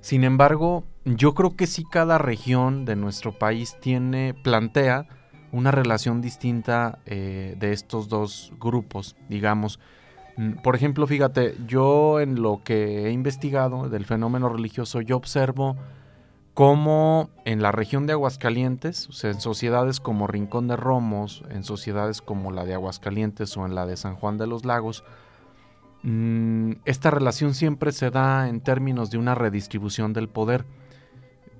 Sin 0.00 0.24
embargo, 0.24 0.84
yo 1.04 1.34
creo 1.34 1.56
que 1.56 1.66
sí 1.66 1.84
cada 1.84 2.18
región 2.18 2.84
de 2.84 2.96
nuestro 2.96 3.38
país 3.38 3.76
tiene, 3.80 4.32
plantea 4.32 5.06
una 5.52 5.70
relación 5.70 6.20
distinta 6.20 6.98
eh, 7.04 7.54
de 7.58 7.72
estos 7.72 8.08
dos 8.08 8.52
grupos, 8.58 9.16
digamos. 9.28 9.80
Mm, 10.36 10.62
por 10.62 10.76
ejemplo, 10.76 11.06
fíjate, 11.06 11.56
yo 11.66 12.20
en 12.20 12.40
lo 12.40 12.62
que 12.64 13.06
he 13.06 13.10
investigado 13.10 13.88
del 13.88 14.04
fenómeno 14.04 14.48
religioso, 14.48 15.00
yo 15.00 15.16
observo 15.16 15.76
cómo 16.58 17.30
en 17.44 17.62
la 17.62 17.70
región 17.70 18.08
de 18.08 18.14
Aguascalientes, 18.14 19.08
en 19.22 19.40
sociedades 19.40 20.00
como 20.00 20.26
Rincón 20.26 20.66
de 20.66 20.74
Romos, 20.74 21.44
en 21.50 21.62
sociedades 21.62 22.20
como 22.20 22.50
la 22.50 22.64
de 22.64 22.74
Aguascalientes 22.74 23.56
o 23.56 23.64
en 23.64 23.76
la 23.76 23.86
de 23.86 23.96
San 23.96 24.16
Juan 24.16 24.38
de 24.38 24.48
los 24.48 24.64
Lagos, 24.64 25.04
mm, 26.02 26.72
esta 26.84 27.12
relación 27.12 27.54
siempre 27.54 27.92
se 27.92 28.10
da 28.10 28.48
en 28.48 28.60
términos 28.60 29.12
de 29.12 29.18
una 29.18 29.36
redistribución 29.36 30.12
del 30.12 30.28
poder. 30.28 30.64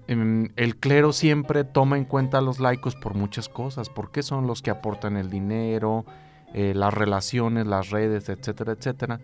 Em, 0.09 0.49
el 0.57 0.75
clero 0.75 1.13
siempre 1.13 1.63
toma 1.63 1.97
en 1.97 2.05
cuenta 2.05 2.39
a 2.39 2.41
los 2.41 2.59
laicos 2.59 2.97
por 2.97 3.15
muchas 3.15 3.49
cosas, 3.49 3.91
porque 3.91 4.25
son 4.25 4.49
los 4.49 4.63
que 4.63 4.73
aportan 4.73 5.17
el 5.17 5.31
dinero, 5.31 6.07
eh, 6.55 6.73
las 6.75 6.93
relaciones, 6.93 7.69
las 7.69 7.91
redes, 7.91 8.29
etcétera, 8.29 8.73
etcétera. 8.73 9.21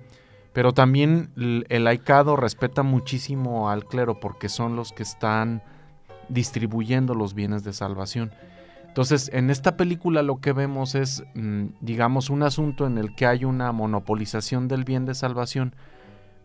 Pero 0.55 0.73
también 0.73 1.31
el 1.37 1.85
laicado 1.85 2.37
respeta 2.37 2.83
muchísimo 2.83 3.69
al 3.69 3.85
clero 3.85 4.21
porque 4.21 4.49
son 4.49 4.77
los 4.77 4.93
que 4.93 5.03
están 5.03 5.63
distribuyendo 6.29 7.15
los 7.15 7.35
bienes 7.35 7.65
de 7.65 7.73
salvación. 7.73 8.33
Entonces, 8.87 9.29
en 9.35 9.51
esta 9.51 9.77
película 9.77 10.23
lo 10.23 10.37
que 10.37 10.53
vemos 10.53 10.95
es, 10.95 11.25
mm, 11.35 11.65
digamos, 11.81 12.31
un 12.31 12.45
asunto 12.45 12.87
en 12.87 12.97
el 12.97 13.17
que 13.17 13.27
hay 13.27 13.45
una 13.45 13.73
monopolización 13.73 14.69
del 14.69 14.85
bien 14.85 15.05
de 15.05 15.17
salvación, 15.17 15.75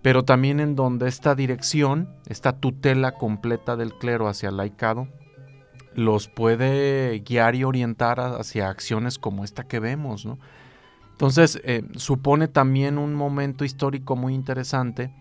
pero 0.01 0.23
también 0.23 0.59
en 0.59 0.75
donde 0.75 1.07
esta 1.07 1.35
dirección, 1.35 2.09
esta 2.27 2.53
tutela 2.53 3.11
completa 3.11 3.75
del 3.75 3.93
clero 3.93 4.27
hacia 4.27 4.49
el 4.49 4.57
laicado, 4.57 5.07
los 5.93 6.27
puede 6.27 7.19
guiar 7.19 7.53
y 7.53 7.63
orientar 7.63 8.19
hacia 8.19 8.69
acciones 8.69 9.19
como 9.19 9.43
esta 9.43 9.65
que 9.65 9.79
vemos, 9.79 10.25
¿no? 10.25 10.39
Entonces, 11.19 11.59
eh, 11.65 11.83
supone 11.97 12.47
también 12.47 12.97
un 12.97 13.13
momento 13.13 13.65
histórico 13.65 14.15
muy 14.15 14.33
interesante, 14.33 15.11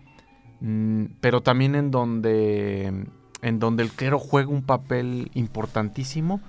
mm, 0.61 1.07
pero 1.19 1.41
también 1.41 1.75
en 1.75 1.91
donde, 1.91 3.05
en 3.41 3.59
donde 3.59 3.83
el 3.83 3.91
clero 3.91 4.17
juega 4.17 4.47
un 4.47 4.61
papel 4.61 5.29
importantísimo 5.33 6.39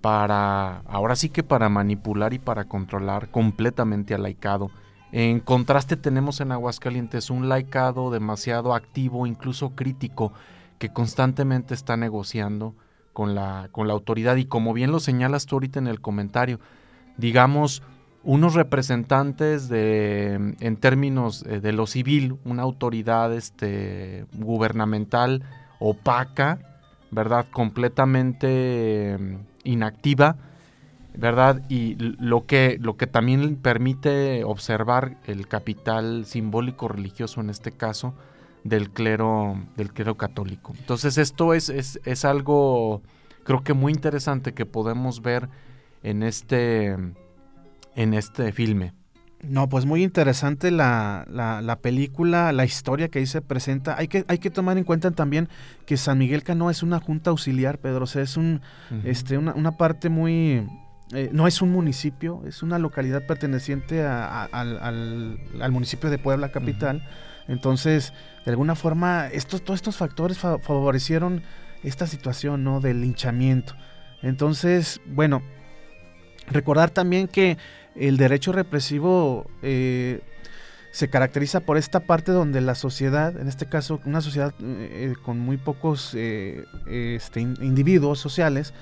para, 0.00 0.78
ahora 0.86 1.16
sí 1.16 1.28
que 1.28 1.42
para 1.42 1.68
manipular 1.68 2.32
y 2.32 2.38
para 2.38 2.64
controlar 2.64 3.30
completamente 3.30 4.14
al 4.14 4.22
laicado. 4.22 4.70
En 5.12 5.40
contraste 5.40 5.98
tenemos 5.98 6.40
en 6.40 6.50
Aguascalientes 6.52 7.28
un 7.28 7.50
laicado 7.50 8.10
demasiado 8.10 8.74
activo, 8.74 9.26
incluso 9.26 9.74
crítico, 9.74 10.32
que 10.78 10.94
constantemente 10.94 11.74
está 11.74 11.98
negociando 11.98 12.74
con 13.12 13.34
la, 13.34 13.68
con 13.70 13.86
la 13.86 13.92
autoridad 13.92 14.36
y 14.36 14.46
como 14.46 14.72
bien 14.72 14.92
lo 14.92 14.98
señalas 14.98 15.44
tú 15.44 15.56
ahorita 15.56 15.78
en 15.78 15.88
el 15.88 16.00
comentario, 16.00 16.58
digamos, 17.18 17.82
unos 18.28 18.52
representantes 18.52 19.70
de, 19.70 20.54
en 20.60 20.76
términos 20.76 21.46
eh, 21.48 21.60
de 21.60 21.72
lo 21.72 21.86
civil, 21.86 22.36
una 22.44 22.62
autoridad 22.62 23.32
este, 23.32 24.26
gubernamental 24.34 25.42
opaca, 25.78 26.58
¿verdad? 27.10 27.46
Completamente 27.50 29.16
mm, 29.18 29.36
inactiva, 29.64 30.36
¿verdad? 31.14 31.62
Y 31.70 31.94
lo 31.94 32.44
que, 32.44 32.76
lo 32.78 32.98
que 32.98 33.06
también 33.06 33.56
permite 33.56 34.44
observar 34.44 35.16
el 35.24 35.48
capital 35.48 36.26
simbólico 36.26 36.86
religioso 36.86 37.40
en 37.40 37.48
este 37.48 37.72
caso 37.72 38.12
del 38.62 38.90
clero, 38.90 39.58
del 39.74 39.90
clero 39.90 40.18
católico. 40.18 40.74
Entonces 40.78 41.16
esto 41.16 41.54
es, 41.54 41.70
es, 41.70 41.98
es 42.04 42.26
algo 42.26 43.00
creo 43.44 43.64
que 43.64 43.72
muy 43.72 43.94
interesante 43.94 44.52
que 44.52 44.66
podemos 44.66 45.22
ver 45.22 45.48
en 46.02 46.22
este 46.22 46.94
en 47.94 48.14
este 48.14 48.52
filme. 48.52 48.92
No, 49.42 49.68
pues 49.68 49.86
muy 49.86 50.02
interesante 50.02 50.72
la, 50.72 51.24
la, 51.28 51.78
película, 51.78 52.50
la 52.52 52.64
historia 52.64 53.08
que 53.08 53.20
ahí 53.20 53.26
se 53.26 53.40
presenta. 53.40 53.96
Hay 53.96 54.08
que, 54.08 54.24
hay 54.26 54.38
que 54.38 54.50
tomar 54.50 54.78
en 54.78 54.84
cuenta 54.84 55.12
también 55.12 55.48
que 55.86 55.96
San 55.96 56.18
Miguel 56.18 56.42
Cano 56.42 56.70
es 56.70 56.82
una 56.82 56.98
junta 56.98 57.30
auxiliar, 57.30 57.78
Pedro. 57.78 58.04
O 58.04 58.06
sea, 58.08 58.22
es 58.22 58.36
un, 58.36 58.62
este, 59.04 59.38
una, 59.38 59.76
parte 59.76 60.08
muy... 60.08 60.66
Eh, 61.14 61.30
no 61.32 61.46
es 61.46 61.62
un 61.62 61.70
municipio, 61.70 62.42
es 62.46 62.62
una 62.64 62.78
localidad 62.78 63.26
perteneciente 63.26 64.04
al, 64.04 65.38
municipio 65.70 66.10
de 66.10 66.18
Puebla 66.18 66.50
Capital. 66.50 67.08
Entonces, 67.46 68.12
de 68.44 68.50
alguna 68.50 68.74
forma, 68.74 69.28
estos, 69.28 69.62
todos 69.62 69.78
estos 69.78 69.96
factores 69.96 70.38
favorecieron 70.38 71.42
esta 71.84 72.08
situación, 72.08 72.64
¿no? 72.64 72.80
Del 72.80 73.02
linchamiento. 73.02 73.74
Entonces, 74.20 75.00
bueno, 75.06 75.42
recordar 76.50 76.90
también 76.90 77.28
que 77.28 77.56
el 77.98 78.16
derecho 78.16 78.52
represivo 78.52 79.46
eh, 79.62 80.20
se 80.92 81.08
caracteriza 81.08 81.60
por 81.60 81.76
esta 81.76 82.00
parte 82.00 82.32
donde 82.32 82.60
la 82.60 82.74
sociedad, 82.74 83.38
en 83.38 83.48
este 83.48 83.66
caso 83.66 84.00
una 84.04 84.20
sociedad 84.20 84.54
eh, 84.60 85.14
con 85.22 85.38
muy 85.38 85.56
pocos 85.56 86.12
eh, 86.14 86.64
este, 86.86 87.40
individuos 87.40 88.18
sociales, 88.18 88.72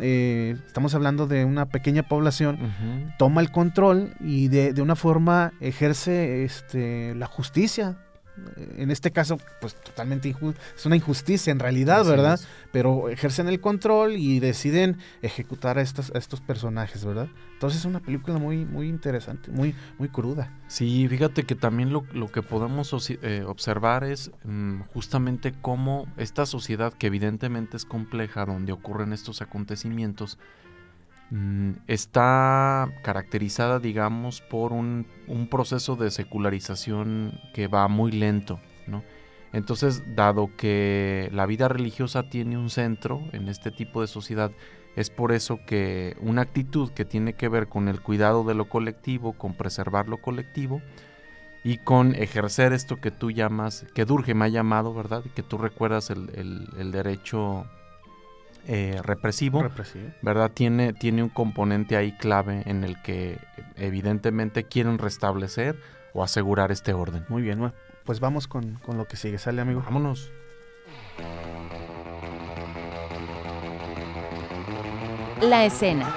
estamos 0.00 0.94
hablando 0.94 1.26
de 1.26 1.44
una 1.44 1.66
pequeña 1.66 2.04
población, 2.04 2.58
toma 3.18 3.40
el 3.40 3.50
control 3.50 4.14
y 4.20 4.48
de, 4.48 4.72
de 4.72 4.82
una 4.82 4.94
forma 4.94 5.52
ejerce 5.60 6.44
este, 6.44 7.14
la 7.14 7.26
justicia 7.26 7.96
en 8.76 8.90
este 8.90 9.10
caso, 9.10 9.38
pues 9.60 9.74
totalmente 9.74 10.34
es 10.76 10.86
una 10.86 10.96
injusticia 10.96 11.50
en 11.50 11.58
realidad, 11.58 12.04
¿verdad? 12.04 12.40
Pero 12.72 13.08
ejercen 13.08 13.48
el 13.48 13.60
control 13.60 14.16
y 14.16 14.40
deciden 14.40 14.98
ejecutar 15.22 15.78
a 15.78 15.82
estos, 15.82 16.12
estos 16.14 16.40
personajes, 16.40 17.04
¿verdad? 17.04 17.28
Entonces 17.54 17.80
es 17.80 17.84
una 17.86 18.00
película 18.00 18.38
muy, 18.38 18.64
muy 18.64 18.88
interesante, 18.88 19.50
muy, 19.50 19.74
muy 19.98 20.08
cruda. 20.08 20.52
Sí, 20.68 21.08
fíjate 21.08 21.42
que 21.42 21.54
también 21.54 21.92
lo, 21.92 22.04
que 22.28 22.42
podemos 22.42 22.94
eh, 23.10 23.42
observar 23.46 24.04
es 24.04 24.30
mm, 24.44 24.82
justamente 24.92 25.52
cómo 25.60 26.06
esta 26.16 26.46
sociedad, 26.46 26.92
que 26.92 27.08
evidentemente 27.08 27.76
es 27.76 27.84
compleja, 27.84 28.44
donde 28.46 28.72
ocurren 28.72 29.12
estos 29.12 29.42
acontecimientos, 29.42 30.38
Mm, 31.30 31.72
está 31.88 32.90
caracterizada, 33.02 33.80
digamos, 33.80 34.40
por 34.40 34.72
un, 34.72 35.06
proceso 35.50 35.96
de 35.96 36.10
secularización 36.10 37.38
que 37.52 37.68
va 37.68 37.86
muy 37.88 38.12
lento, 38.12 38.60
¿no? 38.86 39.02
Entonces, 39.52 40.14
dado 40.14 40.50
que 40.56 41.28
la 41.32 41.46
vida 41.46 41.68
religiosa 41.68 42.28
tiene 42.30 42.56
un 42.56 42.70
centro 42.70 43.22
en 43.32 43.48
este 43.48 43.70
tipo 43.70 44.00
de 44.00 44.06
sociedad, 44.06 44.52
es 44.96 45.10
por 45.10 45.32
eso 45.32 45.60
que 45.66 46.16
una 46.20 46.42
actitud 46.42 46.90
que 46.92 47.04
tiene 47.04 47.34
que 47.34 47.48
ver 47.48 47.68
con 47.68 47.88
el 47.88 48.00
cuidado 48.00 48.44
de 48.44 48.54
lo 48.54 48.68
colectivo, 48.68 49.34
con 49.34 49.54
preservar 49.54 50.08
lo 50.08 50.18
colectivo 50.18 50.82
y 51.62 51.78
con 51.78 52.14
ejercer 52.14 52.72
esto 52.72 53.00
que 53.00 53.10
tú 53.10 53.30
llamas, 53.30 53.86
que 53.94 54.04
Durge 54.04 54.34
me 54.34 54.46
ha 54.46 54.48
llamado, 54.48 54.94
¿verdad? 54.94 55.22
Que 55.34 55.42
tú 55.42 55.58
recuerdas 55.58 56.10
el 56.10 56.90
derecho 56.92 57.66
eh, 58.68 59.00
represivo, 59.02 59.66
¿verdad? 60.20 60.50
Tiene, 60.52 60.92
tiene 60.92 61.22
un 61.22 61.30
componente 61.30 61.96
ahí 61.96 62.12
clave 62.12 62.62
en 62.66 62.84
el 62.84 63.00
que 63.00 63.38
evidentemente 63.76 64.64
quieren 64.64 64.98
restablecer 64.98 65.80
o 66.12 66.22
asegurar 66.22 66.70
este 66.70 66.92
orden. 66.92 67.24
Muy 67.30 67.40
bien, 67.40 67.72
pues 68.04 68.20
vamos 68.20 68.46
con, 68.46 68.74
con 68.74 68.98
lo 68.98 69.06
que 69.06 69.16
sigue. 69.16 69.38
Sale, 69.38 69.62
amigo. 69.62 69.82
Vámonos. 69.82 70.30
La 75.40 75.64
escena. 75.64 76.12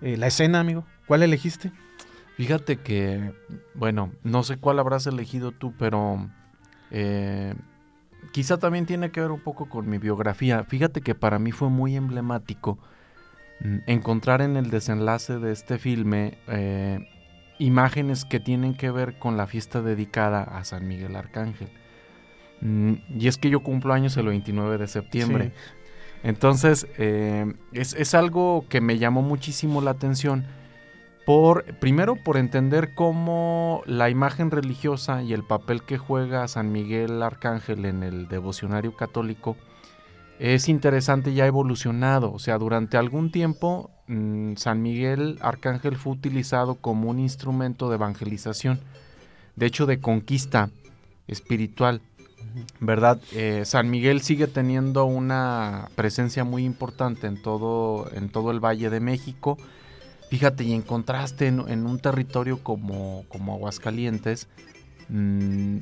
Eh, 0.00 0.16
la 0.16 0.28
escena, 0.28 0.60
amigo. 0.60 0.86
¿Cuál 1.06 1.24
elegiste? 1.24 1.72
Fíjate 2.38 2.76
que, 2.76 3.32
bueno, 3.74 4.12
no 4.22 4.44
sé 4.44 4.58
cuál 4.58 4.78
habrás 4.78 5.08
elegido 5.08 5.50
tú, 5.50 5.74
pero 5.76 6.30
eh, 6.92 7.52
quizá 8.30 8.58
también 8.58 8.86
tiene 8.86 9.10
que 9.10 9.20
ver 9.20 9.32
un 9.32 9.40
poco 9.40 9.68
con 9.68 9.90
mi 9.90 9.98
biografía. 9.98 10.62
Fíjate 10.62 11.00
que 11.00 11.16
para 11.16 11.40
mí 11.40 11.50
fue 11.50 11.68
muy 11.68 11.96
emblemático 11.96 12.78
mm, 13.58 13.78
encontrar 13.88 14.40
en 14.40 14.56
el 14.56 14.70
desenlace 14.70 15.40
de 15.40 15.50
este 15.50 15.80
filme 15.80 16.38
eh, 16.46 17.08
imágenes 17.58 18.24
que 18.24 18.38
tienen 18.38 18.76
que 18.76 18.92
ver 18.92 19.18
con 19.18 19.36
la 19.36 19.48
fiesta 19.48 19.82
dedicada 19.82 20.44
a 20.44 20.62
San 20.62 20.86
Miguel 20.86 21.16
Arcángel. 21.16 21.70
Mm, 22.60 22.92
y 23.18 23.26
es 23.26 23.36
que 23.36 23.50
yo 23.50 23.64
cumplo 23.64 23.94
años 23.94 24.16
el 24.16 24.26
29 24.26 24.78
de 24.78 24.86
septiembre. 24.86 25.50
Entonces, 26.22 26.86
eh, 26.98 27.52
es, 27.72 27.94
es 27.94 28.14
algo 28.14 28.64
que 28.68 28.80
me 28.80 28.96
llamó 28.96 29.22
muchísimo 29.22 29.80
la 29.80 29.90
atención 29.90 30.44
primero 31.78 32.16
por 32.16 32.38
entender 32.38 32.94
cómo 32.94 33.82
la 33.84 34.08
imagen 34.08 34.50
religiosa 34.50 35.22
y 35.22 35.34
el 35.34 35.44
papel 35.44 35.82
que 35.82 35.98
juega 35.98 36.48
San 36.48 36.72
Miguel 36.72 37.22
Arcángel 37.22 37.84
en 37.84 38.02
el 38.02 38.28
devocionario 38.28 38.96
católico 38.96 39.54
es 40.38 40.70
interesante 40.70 41.30
y 41.30 41.42
ha 41.42 41.46
evolucionado. 41.46 42.32
O 42.32 42.38
sea, 42.38 42.56
durante 42.56 42.96
algún 42.96 43.30
tiempo 43.30 43.90
mm, 44.06 44.54
San 44.54 44.80
Miguel 44.80 45.38
Arcángel 45.42 45.96
fue 45.96 46.14
utilizado 46.14 46.76
como 46.76 47.10
un 47.10 47.18
instrumento 47.18 47.90
de 47.90 47.96
evangelización, 47.96 48.80
de 49.54 49.66
hecho 49.66 49.84
de 49.84 50.00
conquista 50.00 50.70
espiritual. 51.26 52.00
¿verdad? 52.80 53.20
Eh, 53.32 53.64
San 53.66 53.90
Miguel 53.90 54.22
sigue 54.22 54.46
teniendo 54.46 55.04
una 55.04 55.90
presencia 55.94 56.44
muy 56.44 56.64
importante 56.64 57.26
en 57.26 57.42
todo, 57.42 58.10
en 58.14 58.30
todo 58.30 58.50
el 58.50 58.60
Valle 58.60 58.88
de 58.88 59.00
México. 59.00 59.58
Fíjate, 60.30 60.64
y 60.64 60.72
en 60.72 60.82
contraste 60.82 61.46
en, 61.46 61.60
un 61.60 61.98
territorio 61.98 62.62
como, 62.62 63.24
como 63.28 63.54
Aguascalientes, 63.54 64.48
mm, 65.08 65.78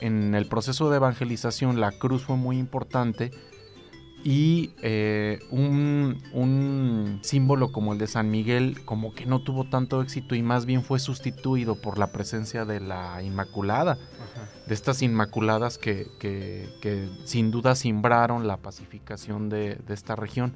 en 0.00 0.34
el 0.34 0.46
proceso 0.46 0.90
de 0.90 0.96
evangelización 0.96 1.80
la 1.80 1.92
cruz 1.92 2.22
fue 2.22 2.36
muy 2.36 2.58
importante 2.58 3.32
y 4.28 4.72
eh, 4.82 5.38
un, 5.52 6.20
un, 6.32 7.20
símbolo 7.22 7.70
como 7.70 7.92
el 7.92 7.98
de 8.00 8.08
San 8.08 8.28
Miguel 8.28 8.84
como 8.84 9.14
que 9.14 9.24
no 9.24 9.40
tuvo 9.40 9.68
tanto 9.68 10.02
éxito 10.02 10.34
y 10.34 10.42
más 10.42 10.66
bien 10.66 10.82
fue 10.82 10.98
sustituido 10.98 11.80
por 11.80 11.96
la 11.96 12.08
presencia 12.08 12.64
de 12.64 12.80
la 12.80 13.22
Inmaculada, 13.22 13.98
de 14.66 14.74
estas 14.74 15.02
Inmaculadas 15.02 15.78
que, 15.78 16.08
que, 16.18 17.08
sin 17.24 17.52
duda 17.52 17.76
simbraron 17.76 18.48
la 18.48 18.56
pacificación 18.56 19.48
de, 19.48 19.76
de, 19.76 19.94
esta 19.94 20.16
región. 20.16 20.54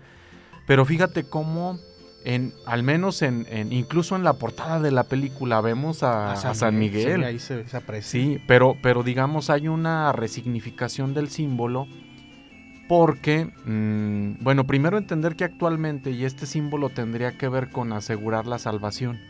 Pero 0.66 0.84
fíjate 0.84 1.22
cómo, 1.22 1.78
en, 2.24 2.52
al 2.66 2.82
menos 2.82 3.22
en, 3.22 3.46
incluso 3.72 4.16
en 4.16 4.24
la 4.24 4.34
portada 4.34 4.80
de 4.80 4.90
la 4.90 5.04
película 5.04 5.60
vemos 5.60 6.02
a, 6.02 6.36
San, 6.54 6.78
Miguel. 6.78 7.20
Sí, 7.20 7.24
ahí 7.24 7.38
se, 7.38 7.66
se 7.66 7.76
aprecia. 7.76 8.10
Sí, 8.10 8.42
pero, 8.46 8.76
pero 8.82 9.02
digamos 9.02 9.50
hay 9.50 9.68
una 9.68 10.12
resignificación 10.12 11.14
del 11.14 11.28
símbolo 11.28 11.86
porque, 12.90 13.44
mm, 13.66 14.42
bueno, 14.42 14.66
primero 14.66 14.98
entender 14.98 15.36
que 15.36 15.44
actualmente, 15.44 16.10
y 16.10 16.24
este 16.24 16.44
símbolo 16.44 16.88
tendría 16.88 17.38
que 17.38 17.48
ver 17.48 17.70
con 17.70 17.92
asegurar 17.92 18.48
la 18.48 18.58
salvación, 18.58 19.20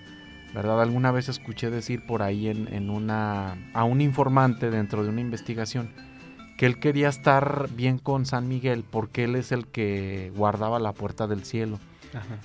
¿verdad? 0.55 0.81
Alguna 0.81 1.11
vez 1.13 1.29
escuché 1.29 1.69
decir 1.69 2.07
por 2.07 2.23
ahí 2.23 2.49
en, 2.49 2.89
una, 2.89 3.59
a 3.75 3.85
un 3.85 4.01
informante 4.01 4.71
dentro 4.71 5.03
de 5.03 5.11
una 5.11 5.21
investigación 5.21 5.91
que 6.57 6.65
él 6.65 6.81
quería 6.81 7.11
estar 7.11 7.69
bien 7.77 7.99
con 7.99 8.25
San 8.25 8.49
Miguel 8.49 8.83
porque 8.91 9.25
él 9.25 9.37
es 9.37 9.53
el 9.53 9.67
que 9.67 10.33
guardaba 10.35 10.79
la 10.79 10.95
puerta 10.95 11.27
del 11.27 11.45
cielo. 11.45 11.79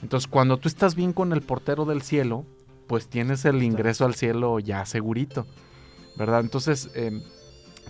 Entonces, 0.02 0.28
cuando 0.28 0.58
tú 0.58 0.68
estás 0.68 0.96
bien 0.96 1.14
con 1.14 1.34
el 1.34 1.42
portero 1.42 1.86
del 1.86 2.02
cielo, 2.02 2.46
pues 2.88 3.08
tienes 3.08 3.46
el 3.46 3.64
ingreso 3.64 4.06
al 4.06 4.16
cielo 4.16 4.60
ya 4.60 4.86
segurito, 4.86 5.46
¿verdad? 6.18 6.42
Entonces, 6.42 6.90
em, 6.94 7.24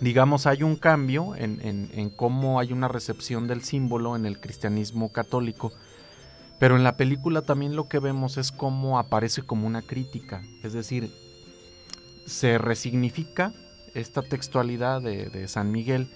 digamos, 0.00 0.46
hay 0.46 0.62
un 0.62 0.76
cambio 0.76 1.34
en, 1.36 2.10
cómo 2.16 2.60
hay 2.60 2.72
una 2.72 2.88
recepción 2.88 3.46
del 3.46 3.62
símbolo 3.62 4.16
en 4.16 4.26
el 4.26 4.40
cristianismo 4.40 5.12
católico, 5.12 5.72
pero 6.58 6.76
en 6.76 6.84
la 6.84 6.96
película 6.96 7.42
también 7.42 7.76
lo 7.76 7.88
que 7.88 7.98
vemos 7.98 8.36
es 8.38 8.52
cómo 8.52 8.98
aparece 8.98 9.42
como 9.42 9.66
una 9.66 9.82
crítica, 9.82 10.42
es 10.62 10.72
decir, 10.72 11.12
se 12.26 12.58
resignifica 12.58 13.52
esta 13.94 14.22
textualidad 14.22 15.00
de, 15.00 15.48
San 15.48 15.70
Miguel 15.70 16.10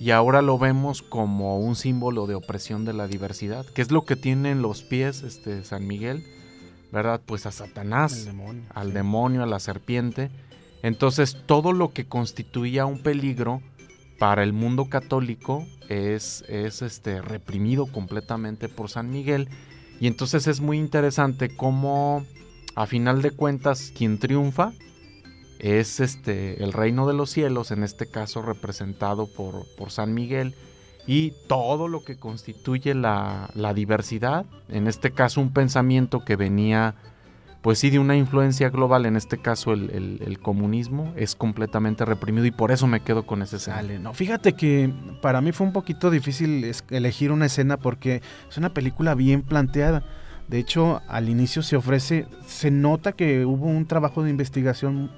y 0.00 0.10
ahora 0.10 0.42
lo 0.42 0.58
vemos 0.58 1.02
como 1.02 1.58
un 1.58 1.76
símbolo 1.76 2.26
de 2.26 2.34
opresión 2.34 2.84
de 2.84 2.94
la 2.94 3.06
diversidad, 3.06 3.64
que 3.66 3.82
es 3.82 3.92
lo 3.92 4.04
que 4.04 4.16
tiene 4.16 4.50
en 4.50 4.62
los 4.62 4.82
pies 4.82 5.22
este 5.22 5.62
San 5.62 5.86
Miguel, 5.86 6.24
¿verdad? 6.90 7.20
Pues 7.24 7.46
a 7.46 7.52
Satanás, 7.52 8.28
al 8.74 8.92
demonio, 8.92 9.44
a 9.44 9.46
la 9.46 9.60
serpiente 9.60 10.30
entonces 10.82 11.36
todo 11.46 11.72
lo 11.72 11.92
que 11.92 12.06
constituía 12.06 12.86
un 12.86 13.02
peligro 13.02 13.60
para 14.18 14.42
el 14.42 14.52
mundo 14.52 14.86
católico 14.88 15.66
es, 15.88 16.44
es 16.48 16.82
este, 16.82 17.20
reprimido 17.20 17.86
completamente 17.86 18.68
por 18.68 18.88
San 18.90 19.10
Miguel. 19.10 19.48
Y 19.98 20.06
entonces 20.06 20.46
es 20.46 20.60
muy 20.60 20.78
interesante 20.78 21.54
cómo 21.54 22.24
a 22.74 22.86
final 22.86 23.22
de 23.22 23.32
cuentas 23.32 23.92
quien 23.96 24.18
triunfa 24.18 24.72
es 25.60 26.00
este, 26.00 26.62
el 26.62 26.72
reino 26.72 27.06
de 27.06 27.14
los 27.14 27.30
cielos, 27.30 27.70
en 27.70 27.82
este 27.82 28.06
caso 28.06 28.42
representado 28.42 29.26
por, 29.26 29.66
por 29.76 29.90
San 29.90 30.14
Miguel, 30.14 30.54
y 31.06 31.32
todo 31.46 31.88
lo 31.88 32.04
que 32.04 32.16
constituye 32.16 32.94
la, 32.94 33.50
la 33.54 33.74
diversidad, 33.74 34.44
en 34.68 34.86
este 34.86 35.12
caso 35.12 35.40
un 35.40 35.52
pensamiento 35.52 36.24
que 36.24 36.36
venía 36.36 36.94
pues 37.62 37.78
sí, 37.78 37.90
de 37.90 37.98
una 37.98 38.16
influencia 38.16 38.70
global, 38.70 39.04
en 39.04 39.16
este 39.16 39.36
caso 39.36 39.72
el, 39.72 40.38
comunismo, 40.42 41.12
es 41.16 41.34
completamente 41.34 42.04
reprimido 42.04 42.46
y 42.46 42.50
por 42.50 42.72
eso 42.72 42.86
me 42.86 43.00
quedo 43.00 43.26
con 43.26 43.42
ese 43.42 43.58
Sale, 43.58 43.98
no, 43.98 44.14
fíjate 44.14 44.54
que 44.54 44.90
para 45.20 45.42
mí 45.42 45.52
fue 45.52 45.66
un 45.66 45.72
poquito 45.74 46.10
difícil 46.10 46.72
elegir 46.90 47.32
una 47.32 47.46
escena 47.46 47.76
porque 47.76 48.22
es 48.48 48.56
una 48.56 48.72
película 48.72 49.14
bien 49.14 49.42
planteada. 49.42 50.04
De 50.48 50.58
hecho, 50.58 51.00
al 51.06 51.28
inicio 51.28 51.62
se 51.62 51.76
ofrece, 51.76 52.26
se 52.46 52.70
nota 52.70 53.12
que 53.12 53.44
hubo 53.44 53.66
un 53.66 53.86
trabajo 53.86 54.22
de 54.22 54.30
investigación 54.30 55.10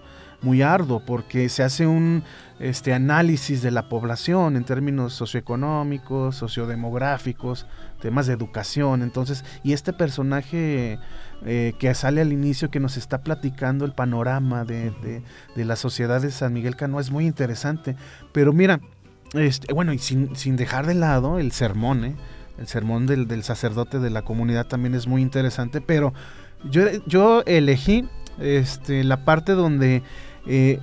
muy 0.43 0.63
arduo 0.63 1.01
porque 1.01 1.49
se 1.49 1.63
hace 1.63 1.87
un 1.87 2.25
este, 2.59 2.93
análisis 2.93 3.63
de 3.63 3.71
la 3.71 3.89
población 3.89 4.57
en 4.57 4.65
términos 4.65 5.15
socioeconómicos, 5.15 6.37
sociodemográficos, 6.37 7.67
temas 8.01 8.27
de 8.27 8.35
educación. 8.35 9.03
Entonces, 9.03 9.45
y 9.63 9.73
este 9.73 9.93
personaje 9.93 10.99
eh, 11.45 11.75
que 11.79 11.95
sale 11.95 12.21
al 12.21 12.33
inicio, 12.33 12.71
que 12.71 12.81
nos 12.81 12.97
está 12.97 13.23
platicando 13.23 13.85
el 13.85 13.93
panorama 13.93 14.65
de, 14.65 15.23
la 15.57 15.77
sociedad 15.77 16.21
de 16.21 16.31
San 16.31 16.53
Miguel 16.53 16.77
Canoa, 16.77 17.01
es 17.01 17.11
muy 17.11 17.27
interesante. 17.27 17.97
Pero 18.33 18.53
mira, 18.53 18.81
este, 19.35 19.73
bueno, 19.73 19.93
y 19.93 19.99
sin, 19.99 20.37
sin 20.37 20.57
dejar 20.57 20.87
de 20.87 20.95
lado 20.95 21.39
el 21.39 21.53
sermón, 21.53 22.05
¿eh? 22.05 22.17
el 22.59 22.67
sermón 22.69 23.07
del, 23.07 23.43
sacerdote 23.43 23.99
de 23.99 24.11
la 24.11 24.23
comunidad 24.23 24.67
también 24.67 24.95
es 24.95 25.07
muy 25.07 25.23
interesante, 25.23 25.81
pero 25.81 26.13
yo, 26.71 26.85
yo 27.07 27.43
elegí 27.47 28.09
este, 28.39 29.05
la 29.05 29.25
parte 29.25 29.53
donde 29.53 30.03
eh, 30.47 30.81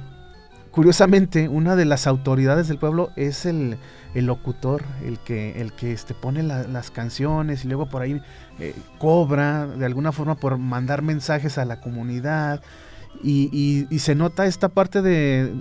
curiosamente, 0.72 1.50
una 1.50 1.76
de 1.76 1.86
las 1.86 2.08
autoridades 2.08 2.68
del 2.68 2.78
pueblo 2.78 3.10
es 3.16 3.46
el, 3.46 3.78
locutor, 4.14 4.84
el 5.06 5.20
que, 5.20 5.62
el 5.62 5.74
que 5.74 5.92
este, 5.92 6.14
pone 6.14 6.44
las 6.44 6.92
canciones 6.92 7.66
y 7.66 7.68
luego 7.68 7.88
por 7.88 8.02
ahí 8.02 8.22
eh, 8.60 8.76
cobra 8.98 9.68
de 9.68 9.86
alguna 9.86 10.12
forma 10.12 10.36
por 10.36 10.58
mandar 10.58 11.02
mensajes 11.02 11.58
a 11.58 11.66
la 11.66 11.82
comunidad. 11.82 12.62
Y, 13.24 13.88
se 14.00 14.16
nota 14.16 14.46
esta 14.46 14.70
parte 14.70 15.02
de, 15.02 15.54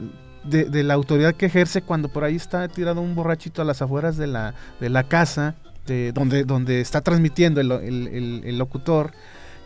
la 0.45 0.95
autoridad 0.95 1.35
que 1.35 1.47
ejerce 1.47 1.83
cuando 1.83 2.09
por 2.09 2.25
ahí 2.25 2.37
está 2.37 2.69
tirado 2.69 3.01
un 3.01 3.15
borrachito 3.15 3.63
a 3.63 3.65
las 3.65 3.83
afueras 3.83 4.17
de 4.17 4.27
la, 4.27 4.55
de 4.81 4.89
la 4.89 5.05
casa, 5.05 5.57
de, 5.87 6.13
donde, 6.13 6.45
donde 6.45 6.81
está 6.81 7.01
transmitiendo 7.01 7.61
el, 7.61 7.73
el 7.73 8.59
locutor 8.59 9.13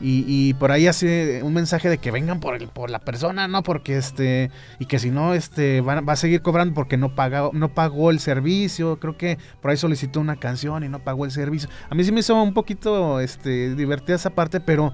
y, 0.03 0.55
por 0.55 0.73
ahí 0.73 0.87
hace 0.87 1.43
un 1.43 1.55
mensaje 1.55 1.89
de 1.89 1.99
que 1.99 2.11
vengan 2.11 2.41
por 2.41 2.57
el, 2.57 2.69
por 2.69 2.91
la 2.91 2.99
persona, 2.99 3.49
¿no? 3.49 3.63
Porque 3.63 3.97
este, 3.97 4.51
y 4.79 4.87
que 4.87 4.99
si 4.99 5.11
no, 5.11 5.35
este, 5.35 5.81
va, 5.81 6.01
va 6.01 6.15
a 6.15 6.17
seguir 6.17 6.43
cobrando 6.43 6.75
porque 6.75 6.97
no 6.97 7.15
paga, 7.15 7.51
no 7.53 7.73
pagó 7.73 8.11
el 8.11 8.21
servicio. 8.21 8.99
Creo 8.99 9.17
que 9.17 9.39
por 9.61 9.71
ahí 9.71 9.77
solicitó 9.77 10.21
una 10.21 10.37
canción 10.37 10.85
y 10.85 10.89
no 10.89 10.99
pagó 10.99 11.25
el 11.25 11.31
servicio. 11.31 11.69
A 11.89 11.95
mí 11.95 12.05
sí 12.05 12.13
me 12.13 12.21
hizo 12.21 12.41
un 12.41 12.55
poquito 12.55 13.21
este, 13.21 13.75
divertida 13.75 14.17
esa 14.17 14.31
parte, 14.31 14.61
pero 14.61 14.93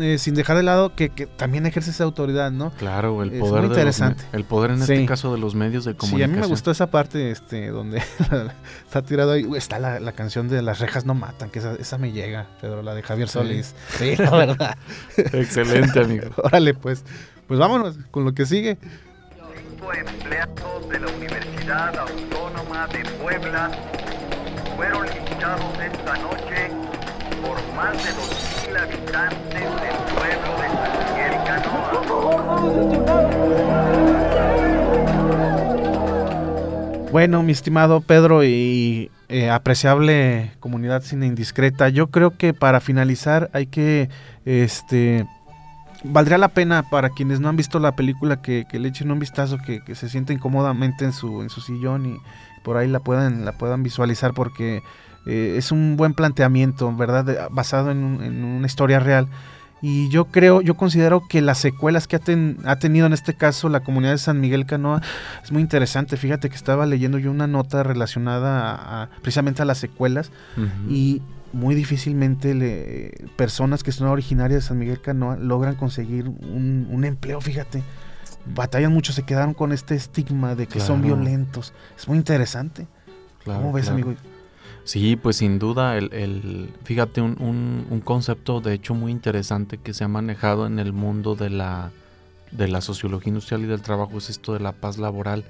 eh, 0.00 0.18
sin 0.18 0.34
dejar 0.34 0.56
de 0.56 0.62
lado 0.62 0.94
que, 0.94 1.08
también 1.36 1.66
ejerce 1.66 1.90
esa 1.90 2.04
autoridad, 2.04 2.50
¿no? 2.50 2.70
Claro, 2.72 3.22
el 3.22 3.30
poder. 3.38 3.62
muy 3.62 3.70
interesante. 3.70 4.24
el 4.32 4.44
poder 4.44 4.72
en 4.72 4.80
este 4.80 5.06
caso 5.06 5.32
de 5.32 5.38
los 5.38 5.54
medios 5.54 5.84
de 5.84 5.94
comunicación. 5.94 6.30
Sí, 6.30 6.32
a 6.32 6.34
mí 6.34 6.40
me 6.40 6.46
gustó 6.46 6.70
esa 6.70 6.90
parte 6.90 7.30
este, 7.30 7.68
donde 7.68 7.98
está 8.86 9.02
tirado 9.02 9.32
ahí. 9.32 9.46
Está 9.56 9.78
la, 9.78 10.12
canción 10.12 10.48
de 10.48 10.62
Las 10.62 10.80
rejas 10.80 11.04
no 11.04 11.14
matan, 11.14 11.50
que 11.50 11.58
esa, 11.58 11.98
me 11.98 12.12
llega, 12.12 12.46
Pedro, 12.60 12.82
la 12.82 12.94
de 12.94 13.02
Javier 13.02 13.28
Solís. 13.28 13.74
Sí, 13.98 14.14
la 14.16 14.30
verdad. 14.30 14.78
Excelente, 15.16 16.00
amigo. 16.00 16.28
Órale, 16.36 16.74
pues. 16.74 17.04
Pues 17.46 17.58
vámonos 17.58 17.96
con 18.10 18.24
lo 18.24 18.34
que 18.34 18.44
sigue. 18.44 18.78
Cinco 19.78 19.92
empleados 19.92 20.88
de 20.88 21.00
la 21.00 21.08
Universidad 21.08 21.98
Autónoma 21.98 22.86
de 22.88 23.04
Puebla 23.22 23.70
fueron 24.76 25.06
linchados 25.06 25.78
esta 25.80 26.16
noche 26.18 26.70
por 27.42 27.74
más 27.74 27.92
de 28.04 28.47
2.000 28.68 28.76
habitantes 28.80 29.54
del 29.54 29.96
pueblo 30.14 30.50
de 30.60 30.68
San. 30.68 30.88
Bueno, 37.10 37.42
mi 37.42 37.52
estimado 37.52 38.00
Pedro 38.02 38.44
y 38.44 39.10
eh, 39.28 39.50
apreciable 39.50 40.52
comunidad 40.60 41.02
cine 41.02 41.26
indiscreta, 41.26 41.88
yo 41.88 42.08
creo 42.08 42.36
que 42.36 42.52
para 42.52 42.80
finalizar 42.80 43.48
hay 43.54 43.66
que, 43.66 44.10
este, 44.44 45.26
valdría 46.04 46.36
la 46.36 46.48
pena 46.48 46.82
para 46.90 47.08
quienes 47.10 47.40
no 47.40 47.48
han 47.48 47.56
visto 47.56 47.78
la 47.78 47.96
película 47.96 48.42
que, 48.42 48.66
le 48.70 48.88
echen 48.88 49.10
un 49.10 49.18
vistazo, 49.18 49.56
que, 49.58 49.82
que, 49.82 49.94
se 49.94 50.10
sienten 50.10 50.38
cómodamente 50.38 51.06
en 51.06 51.12
su, 51.12 51.40
en 51.40 51.48
su 51.48 51.62
sillón 51.62 52.04
y 52.06 52.18
por 52.62 52.76
ahí 52.76 52.88
la 52.88 53.00
puedan, 53.00 53.46
la 53.46 53.52
puedan 53.52 53.82
visualizar 53.82 54.34
porque 54.34 54.82
eh, 55.28 55.56
es 55.58 55.72
un 55.72 55.98
buen 55.98 56.14
planteamiento, 56.14 56.90
¿verdad? 56.96 57.48
Basado 57.50 57.90
en, 57.90 58.02
una 58.02 58.66
historia 58.66 58.98
real. 58.98 59.28
Y 59.82 60.08
yo 60.08 60.24
creo, 60.24 60.62
yo 60.62 60.74
considero 60.74 61.28
que 61.28 61.42
las 61.42 61.58
secuelas 61.58 62.08
que 62.08 62.16
ha, 62.16 62.76
tenido 62.78 63.06
en 63.06 63.12
este 63.12 63.34
caso 63.34 63.68
la 63.68 63.80
comunidad 63.80 64.12
de 64.12 64.18
San 64.18 64.40
Miguel 64.40 64.64
Canoa 64.64 65.02
es 65.44 65.52
muy 65.52 65.60
interesante. 65.60 66.16
Fíjate 66.16 66.48
que 66.48 66.56
estaba 66.56 66.86
leyendo 66.86 67.18
yo 67.18 67.30
una 67.30 67.46
nota 67.46 67.82
relacionada 67.82 69.10
precisamente 69.20 69.60
a 69.60 69.66
las 69.66 69.76
secuelas 69.76 70.32
y 70.88 71.20
muy 71.52 71.74
difícilmente 71.74 72.54
le, 72.54 73.28
personas 73.36 73.82
que 73.82 73.92
son 73.92 74.08
originarias 74.08 74.62
de 74.62 74.68
San 74.68 74.78
Miguel 74.78 75.00
Canoa 75.00 75.36
logran 75.36 75.76
conseguir 75.76 76.26
un, 76.26 77.04
empleo, 77.04 77.40
fíjate. 77.40 77.82
batallan 78.46 78.92
mucho, 78.92 79.12
se 79.12 79.22
quedaron 79.24 79.52
con 79.52 79.72
este 79.72 79.94
estigma 79.94 80.54
de 80.54 80.66
que 80.66 80.80
son 80.80 81.02
Claro. 81.02 81.16
violentos. 81.16 81.74
Es 81.96 82.08
muy 82.08 82.16
interesante. 82.16 82.88
Claro, 83.44 83.60
¿Cómo 83.60 83.72
ves, 83.72 83.84
claro. 83.84 84.02
amigo? 84.02 84.20
Sí, 84.88 85.16
pues 85.16 85.36
sin 85.36 85.58
duda, 85.58 85.98
el, 85.98 86.10
el- 86.14 86.70
fíjate, 86.84 87.20
un, 87.20 87.36
un- 87.40 87.86
un 87.90 88.00
concepto 88.00 88.60
de 88.62 88.72
hecho 88.72 88.94
muy 88.94 89.12
interesante 89.12 89.76
que 89.76 89.92
se 89.92 90.04
ha 90.04 90.08
manejado 90.08 90.66
en 90.66 90.78
el 90.78 90.94
mundo 90.94 91.34
de 91.34 91.50
la, 91.50 91.90
de 92.52 92.68
la 92.68 92.80
sociología 92.80 93.28
industrial 93.28 93.62
y 93.64 93.66
del 93.66 93.82
trabajo 93.82 94.16
es 94.16 94.30
esto 94.30 94.54
de 94.54 94.60
la 94.60 94.72
paz 94.72 94.96
laboral 94.96 95.44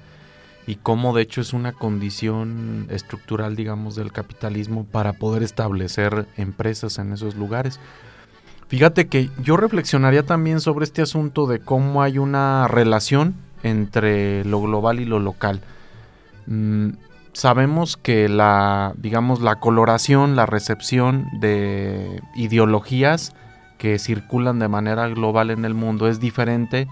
y 0.67 0.75
cómo 0.75 1.15
de 1.15 1.21
hecho 1.21 1.39
es 1.39 1.53
una 1.53 1.71
condición 1.71 2.87
estructural, 2.89 3.55
digamos, 3.55 3.95
del 3.95 4.11
capitalismo 4.11 4.83
para 4.83 5.13
poder 5.13 5.41
establecer 5.41 6.27
empresas 6.35 6.97
en 6.99 7.13
esos 7.13 7.35
lugares. 7.35 7.79
Fíjate 8.67 9.07
que 9.07 9.29
yo 9.41 9.55
reflexionaría 9.55 10.23
también 10.25 10.59
sobre 10.59 10.83
este 10.83 11.01
asunto 11.01 11.47
de 11.47 11.59
cómo 11.59 12.03
hay 12.03 12.17
una 12.17 12.67
relación 12.67 13.35
entre 13.63 14.43
lo 14.43 14.61
global 14.61 14.99
y 14.99 15.05
lo 15.05 15.19
local. 15.19 15.61
Mm, 16.47 16.89
sabemos 17.33 17.97
que 17.97 18.29
la, 18.29 18.93
digamos, 18.97 19.41
la 19.41 19.59
coloración, 19.59 20.35
la 20.35 20.45
recepción 20.45 21.27
de 21.39 22.21
ideologías 22.35 23.33
que 23.77 23.97
circulan 23.97 24.59
de 24.59 24.67
manera 24.67 25.07
global 25.07 25.51
en 25.51 25.65
el 25.65 25.73
mundo 25.73 26.07
es 26.07 26.19
diferente 26.19 26.87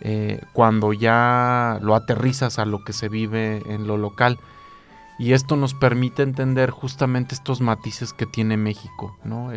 eh, 0.00 0.40
cuando 0.52 0.92
ya 0.92 1.78
lo 1.82 1.94
aterrizas 1.94 2.58
a 2.58 2.66
lo 2.66 2.84
que 2.84 2.92
se 2.92 3.08
vive 3.08 3.62
en 3.66 3.86
lo 3.86 3.96
local. 3.96 4.38
Y 5.18 5.32
esto 5.32 5.56
nos 5.56 5.74
permite 5.74 6.22
entender 6.22 6.70
justamente 6.70 7.34
estos 7.34 7.60
matices 7.60 8.12
que 8.12 8.24
tiene 8.24 8.56
México, 8.56 9.16
¿no? 9.24 9.50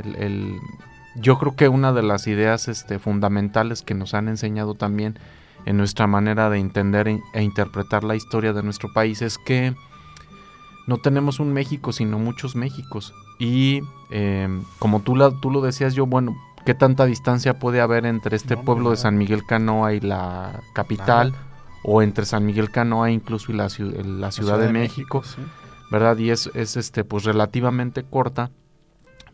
Yo 1.15 1.37
creo 1.37 1.55
que 1.55 1.67
una 1.67 1.91
de 1.93 2.01
las 2.01 2.25
ideas 2.25 2.67
este, 2.67 2.97
fundamentales 2.97 3.83
que 3.83 3.93
nos 3.93 4.15
han 4.15 4.27
enseñado 4.27 4.73
también 4.73 5.19
en 5.65 5.77
nuestra 5.77 6.07
manera 6.07 6.49
de 6.49 6.57
entender 6.57 7.07
e, 7.07 7.19
e 7.33 7.43
interpretar 7.43 8.03
la 8.03 8.15
historia 8.15 8.53
de 8.53 8.63
nuestro 8.63 8.91
país 8.93 9.21
es 9.21 9.37
que 9.37 9.75
no 10.87 10.97
tenemos 10.97 11.39
un 11.39 11.53
México, 11.53 11.91
sino 11.93 12.19
muchos 12.19 12.55
Méxicos. 12.55 13.13
Y 13.39 13.81
eh, 14.09 14.47
como 14.79 14.99
tú, 15.01 15.15
la- 15.15 15.31
tú 15.31 15.49
lo 15.51 15.61
decías, 15.61 15.93
yo, 15.93 16.05
bueno, 16.05 16.35
¿qué 16.65 16.73
tanta 16.73 17.05
distancia 17.05 17.57
puede 17.59 17.81
haber 17.81 18.05
entre 18.05 18.35
este 18.35 18.55
No, 18.55 18.63
pueblo 18.63 18.91
de. 18.91 18.97
San 18.97 19.17
Miguel 19.17 19.45
Canoa 19.45 19.93
y 19.93 19.99
la 19.99 20.59
capital? 20.73 21.33
O 21.83 22.01
entre 22.03 22.25
San 22.25 22.45
Miguel 22.45 22.69
Canoa 22.69 23.09
incluso 23.09 23.51
y 23.51 23.55
la, 23.55 23.65
ciu- 23.65 23.91
la 24.03 24.31
Ciudad, 24.31 24.59
de, 24.59 24.71
México. 24.71 25.23
sí. 25.23 25.41
¿verdad? 25.91 26.17
Y 26.19 26.29
es, 26.29 26.49
es 26.53 26.77
este, 26.77 27.03
pues 27.03 27.23
relativamente 27.25 28.03
corta, 28.03 28.49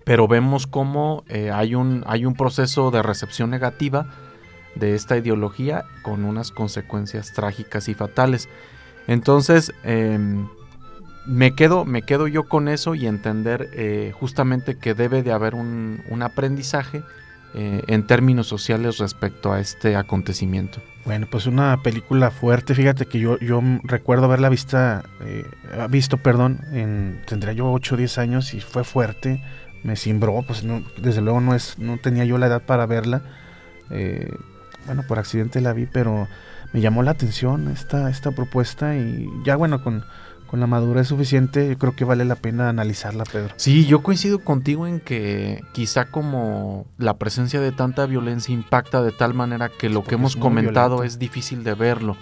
pero 0.06 0.28
vemos 0.28 0.66
cómo 0.68 1.24
eh, 1.28 1.52
hay, 1.54 1.76
un, 1.76 2.04
hay 2.08 2.26
un 2.26 2.34
proceso 2.34 2.90
de 2.92 3.04
recepción 3.04 3.50
negativa 3.52 4.08
de 4.76 4.96
esta 4.96 5.18
ideología 5.18 5.84
con 6.02 6.24
unas 6.24 6.52
consecuencias 6.52 7.34
trágicas 7.34 7.90
y 7.90 7.94
fatales. 7.94 8.48
Entonces, 9.08 9.72
em, 9.84 10.48
me, 11.28 11.54
quedo, 11.54 11.86
me 11.86 12.02
quedo 12.02 12.28
yo 12.28 12.44
con 12.44 12.68
eso 12.68 12.96
y 12.96 13.06
entender 13.06 13.70
eh, 13.74 14.13
justamente 14.18 14.78
que 14.78 14.94
debe 14.94 15.24
de 15.24 15.32
haber 15.32 15.56
un, 15.56 16.02
un 16.10 16.22
aprendizaje 16.24 17.04
eh, 17.54 17.84
en 17.88 18.06
términos 18.06 18.46
sociales 18.46 18.98
respecto 18.98 19.52
a 19.52 19.60
este 19.60 19.96
acontecimiento. 19.96 20.80
Bueno, 21.06 21.28
pues 21.32 21.48
una 21.48 21.82
película 21.82 22.30
fuerte. 22.30 22.76
Fíjate 22.76 23.06
que 23.06 23.20
yo, 23.20 23.40
yo 23.40 23.62
recuerdo 23.84 24.26
haberla 24.26 24.50
vista, 24.50 25.04
eh, 25.22 25.46
visto, 25.90 26.18
perdón, 26.18 26.60
en, 26.74 27.22
tendría 27.26 27.54
yo 27.54 27.72
8 27.72 27.96
o 27.96 27.98
10 27.98 28.18
años 28.18 28.54
y 28.54 28.60
fue 28.60 28.84
fuerte. 28.84 29.42
Me 29.84 29.96
cimbró, 29.96 30.44
pues 30.46 30.63
no, 30.63 30.84
desde 31.02 31.22
luego 31.22 31.40
no 31.40 31.56
es, 31.56 31.80
no 31.80 31.98
tenía 31.98 32.26
yo 32.26 32.38
la 32.38 32.48
edad 32.48 32.62
para 32.62 32.86
verla. 32.86 33.22
Eh, 33.90 34.30
bueno, 34.86 35.04
por 35.08 35.18
accidente 35.18 35.62
la 35.62 35.74
vi, 35.74 35.86
pero 35.86 36.28
me 36.74 36.82
llamó 36.82 37.02
la 37.02 37.12
atención 37.12 37.70
esta, 37.70 38.10
esta 38.10 38.32
propuesta 38.32 38.98
y 38.98 39.28
ya 39.46 39.56
bueno, 39.56 39.84
con, 39.84 40.04
con 40.48 40.60
la 40.60 40.68
madurez 40.68 41.08
suficiente, 41.08 41.68
yo 41.70 41.78
creo 41.78 41.96
que 41.96 42.06
vale 42.06 42.26
la 42.26 42.36
pena 42.36 42.70
analizarla, 42.70 43.24
Pedro. 43.26 43.54
Sí, 43.58 43.86
yo 43.86 44.02
coincido 44.02 44.40
contigo 44.40 44.88
en 44.88 45.00
que 45.00 45.62
quizá 45.74 46.06
como 46.06 46.86
la 46.98 47.18
presencia 47.18 47.60
de 47.62 47.72
tanta 47.72 48.06
violencia 48.06 48.54
impacta 48.54 49.04
de 49.04 49.12
tal 49.12 49.34
manera 49.34 49.70
que 49.70 49.90
lo 49.90 50.00
Porque 50.00 50.10
que 50.10 50.16
hemos 50.16 50.36
comentado 50.36 50.96
violento. 50.98 51.04
es 51.04 51.20
difícil 51.20 51.64
de 51.64 51.74
verlo. 51.76 52.18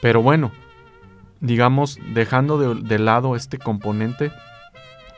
Pero 0.00 0.22
bueno, 0.22 0.50
digamos, 1.40 1.98
dejando 2.14 2.58
de, 2.58 2.82
de 2.82 2.98
lado 2.98 3.36
este 3.36 3.58
componente 3.58 4.32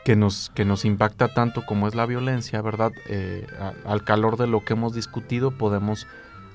que 0.04 0.16
nos, 0.16 0.50
que 0.54 0.64
nos 0.64 0.84
impacta 0.84 1.28
tanto 1.28 1.64
como 1.64 1.88
es 1.88 1.94
la 1.94 2.04
violencia, 2.06 2.60
¿verdad? 2.60 2.92
Eh, 3.08 3.46
a- 3.58 3.90
al 3.90 4.04
calor 4.04 4.36
de 4.36 4.46
lo 4.46 4.62
que 4.64 4.74
hemos 4.74 4.94
discutido 4.94 5.50
podemos 5.52 6.06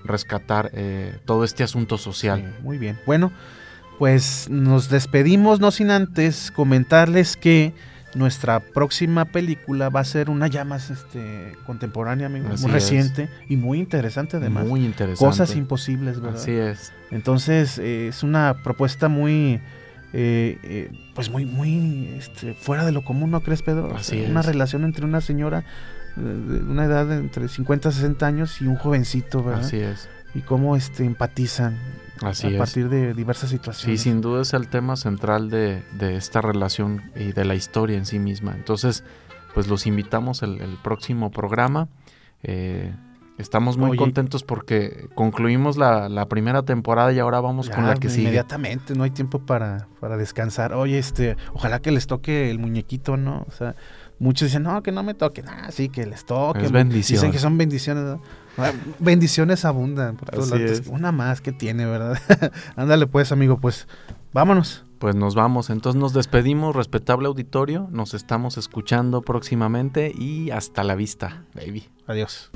rescatar 0.04 0.70
eh, 0.74 1.18
todo 1.26 1.44
este 1.44 1.64
asunto 1.64 1.98
social. 1.98 2.40
Sí, 2.58 2.64
muy 2.64 2.78
bien. 2.78 3.00
Bueno, 3.06 3.32
pues 4.00 4.48
nos 4.50 4.90
despedimos, 4.90 5.60
no 5.60 5.72
sin 5.72 5.92
antes 5.92 6.52
comentarles 6.52 7.36
que 7.38 7.74
nuestra 8.16 8.60
próxima 8.60 9.26
película 9.26 9.90
va 9.90 10.00
a 10.00 10.06
ser 10.06 10.30
una 10.30 10.48
ya 10.48 10.64
más 10.64 10.90
este, 10.90 11.56
contemporánea, 11.66 12.28
amigo, 12.28 12.48
muy 12.48 12.56
es. 12.56 12.72
reciente 12.72 13.30
y 13.48 13.58
muy 13.58 13.78
interesante 13.78 14.38
además. 14.38 14.66
Muy 14.66 14.86
interesante. 14.86 15.24
Cosas 15.24 15.56
imposibles, 15.56 16.20
¿verdad? 16.20 16.40
Así 16.42 16.52
es. 16.54 16.92
Entonces 17.12 17.78
eh, 17.78 18.08
es 18.08 18.24
una 18.24 18.56
propuesta 18.64 19.10
muy, 19.10 19.60
eh, 20.14 20.58
eh, 20.64 20.92
pues 21.14 21.30
muy, 21.30 21.46
muy 21.46 22.16
este, 22.18 22.54
fuera 22.54 22.86
de 22.86 22.92
lo 22.92 23.04
común, 23.04 23.30
¿no 23.32 23.42
crees, 23.42 23.62
Pedro? 23.62 23.96
Así 23.96 24.22
sea, 24.22 24.30
Una 24.30 24.40
es. 24.40 24.46
relación 24.46 24.86
entre 24.86 25.06
una 25.06 25.22
señora 25.22 25.66
eh, 26.18 26.22
de 26.22 26.62
una 26.62 26.86
edad 26.86 27.06
de 27.06 27.18
entre 27.18 27.48
50 27.48 27.90
y 27.90 27.92
60 27.92 28.26
años 28.26 28.62
y 28.62 28.66
un 28.66 28.76
jovencito, 28.76 29.44
¿verdad? 29.44 29.66
Así 29.66 29.78
es. 29.78 30.10
Y 30.34 30.40
cómo 30.40 30.76
este, 30.76 31.06
empatizan 31.06 31.78
Así 32.22 32.48
a 32.48 32.50
es. 32.52 32.58
partir 32.58 32.90
de 32.90 33.14
diversas 33.14 33.50
Sí, 33.50 33.56
situaciones. 33.58 34.02
sin 34.02 34.22
duda 34.22 34.42
es 34.42 34.54
el 34.54 34.68
tema 34.68 34.96
central 34.96 35.50
de, 35.50 35.84
de 35.98 36.16
esta 36.18 36.42
relación 36.42 37.12
y 37.16 37.32
de 37.32 37.46
la 37.46 37.56
historia 37.56 37.98
en 37.98 38.06
sí 38.06 38.20
misma. 38.20 38.54
Entonces, 38.56 39.04
pues 39.54 39.68
los 39.68 39.88
invitamos 39.88 40.44
el, 40.44 40.60
el 40.62 40.78
próximo 40.84 41.32
programa. 41.32 41.88
Eh, 42.44 42.94
estamos 43.38 43.78
muy 43.78 43.92
Oye. 43.92 43.98
contentos 43.98 44.44
porque 44.44 45.08
concluimos 45.16 45.78
la, 45.78 46.10
la 46.10 46.28
primera 46.28 46.64
temporada 46.64 47.12
y 47.14 47.20
ahora 47.20 47.40
vamos 47.40 47.70
con 47.70 47.88
la 47.88 47.96
que 47.96 48.10
sigue. 48.10 48.24
Inmediatamente, 48.24 48.96
no 48.96 49.04
hay 49.04 49.12
tiempo 49.12 49.40
para, 49.40 49.88
para 50.02 50.18
descansar. 50.18 50.74
Oye, 50.74 51.00
este, 51.00 51.38
ojalá 51.54 51.80
que 51.82 51.92
les 51.92 52.06
toque 52.06 52.50
el 52.52 52.60
muñequito, 52.60 53.16
¿no? 53.18 53.46
O 53.48 53.52
sea, 53.52 53.76
muchos 54.20 54.50
dicen, 54.50 54.64
no, 54.64 54.84
que 54.84 54.92
no 54.92 55.04
me 55.04 55.14
toquen. 55.14 55.48
Ah, 55.48 55.72
sí, 55.72 55.88
que 55.90 56.06
les 56.06 56.26
toque. 56.26 56.66
Es 56.66 56.72
bendición. 56.72 57.18
Dicen 57.18 57.32
que 57.32 57.40
son 57.40 57.58
bendiciones. 57.58 58.04
¿no? 58.04 58.22
Ah, 58.60 58.74
Bendiciones 59.00 59.66
abundan 59.66 60.18
por 60.18 60.30
todos 60.30 60.52
Así 60.52 60.62
lados. 60.64 60.80
es. 60.82 60.88
Una 60.88 61.12
más 61.12 61.42
que 61.42 61.52
tiene, 61.52 61.86
¿verdad? 61.86 62.18
Ándale 62.76 63.08
pues, 63.08 63.32
amigo, 63.32 63.60
pues 63.60 63.88
vámonos. 64.34 64.86
Pues 65.00 65.16
nos 65.16 65.34
vamos. 65.34 65.70
Entonces 65.70 66.00
nos 66.00 66.14
despedimos, 66.14 66.76
respetable 66.76 67.28
auditorio. 67.28 67.88
Nos 67.92 68.14
estamos 68.14 68.58
escuchando 68.58 69.22
próximamente 69.22 70.12
y 70.14 70.52
hasta 70.52 70.84
la 70.84 70.96
vista, 70.96 71.46
baby. 71.56 71.88
Adiós. 72.06 72.52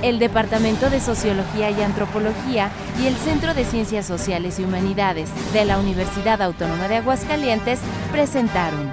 El 0.00 0.20
Departamento 0.20 0.90
de 0.90 1.00
Sociología 1.00 1.70
y 1.72 1.82
Antropología 1.82 2.70
y 3.02 3.08
el 3.08 3.16
Centro 3.16 3.52
de 3.52 3.64
Ciencias 3.64 4.06
Sociales 4.06 4.60
y 4.60 4.64
Humanidades 4.64 5.28
de 5.52 5.64
la 5.64 5.76
Universidad 5.76 6.40
Autónoma 6.40 6.86
de 6.86 6.98
Aguascalientes 6.98 7.80
presentaron 8.12 8.92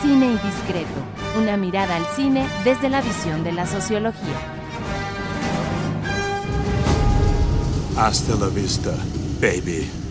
Cine 0.00 0.26
Indiscreto, 0.26 1.00
una 1.38 1.56
mirada 1.56 1.96
al 1.96 2.04
cine 2.16 2.46
desde 2.64 2.88
la 2.88 3.00
visión 3.00 3.44
de 3.44 3.52
la 3.52 3.66
sociología. 3.66 4.36
Hasta 7.96 8.34
la 8.36 8.48
vista, 8.48 8.92
baby. 9.40 10.03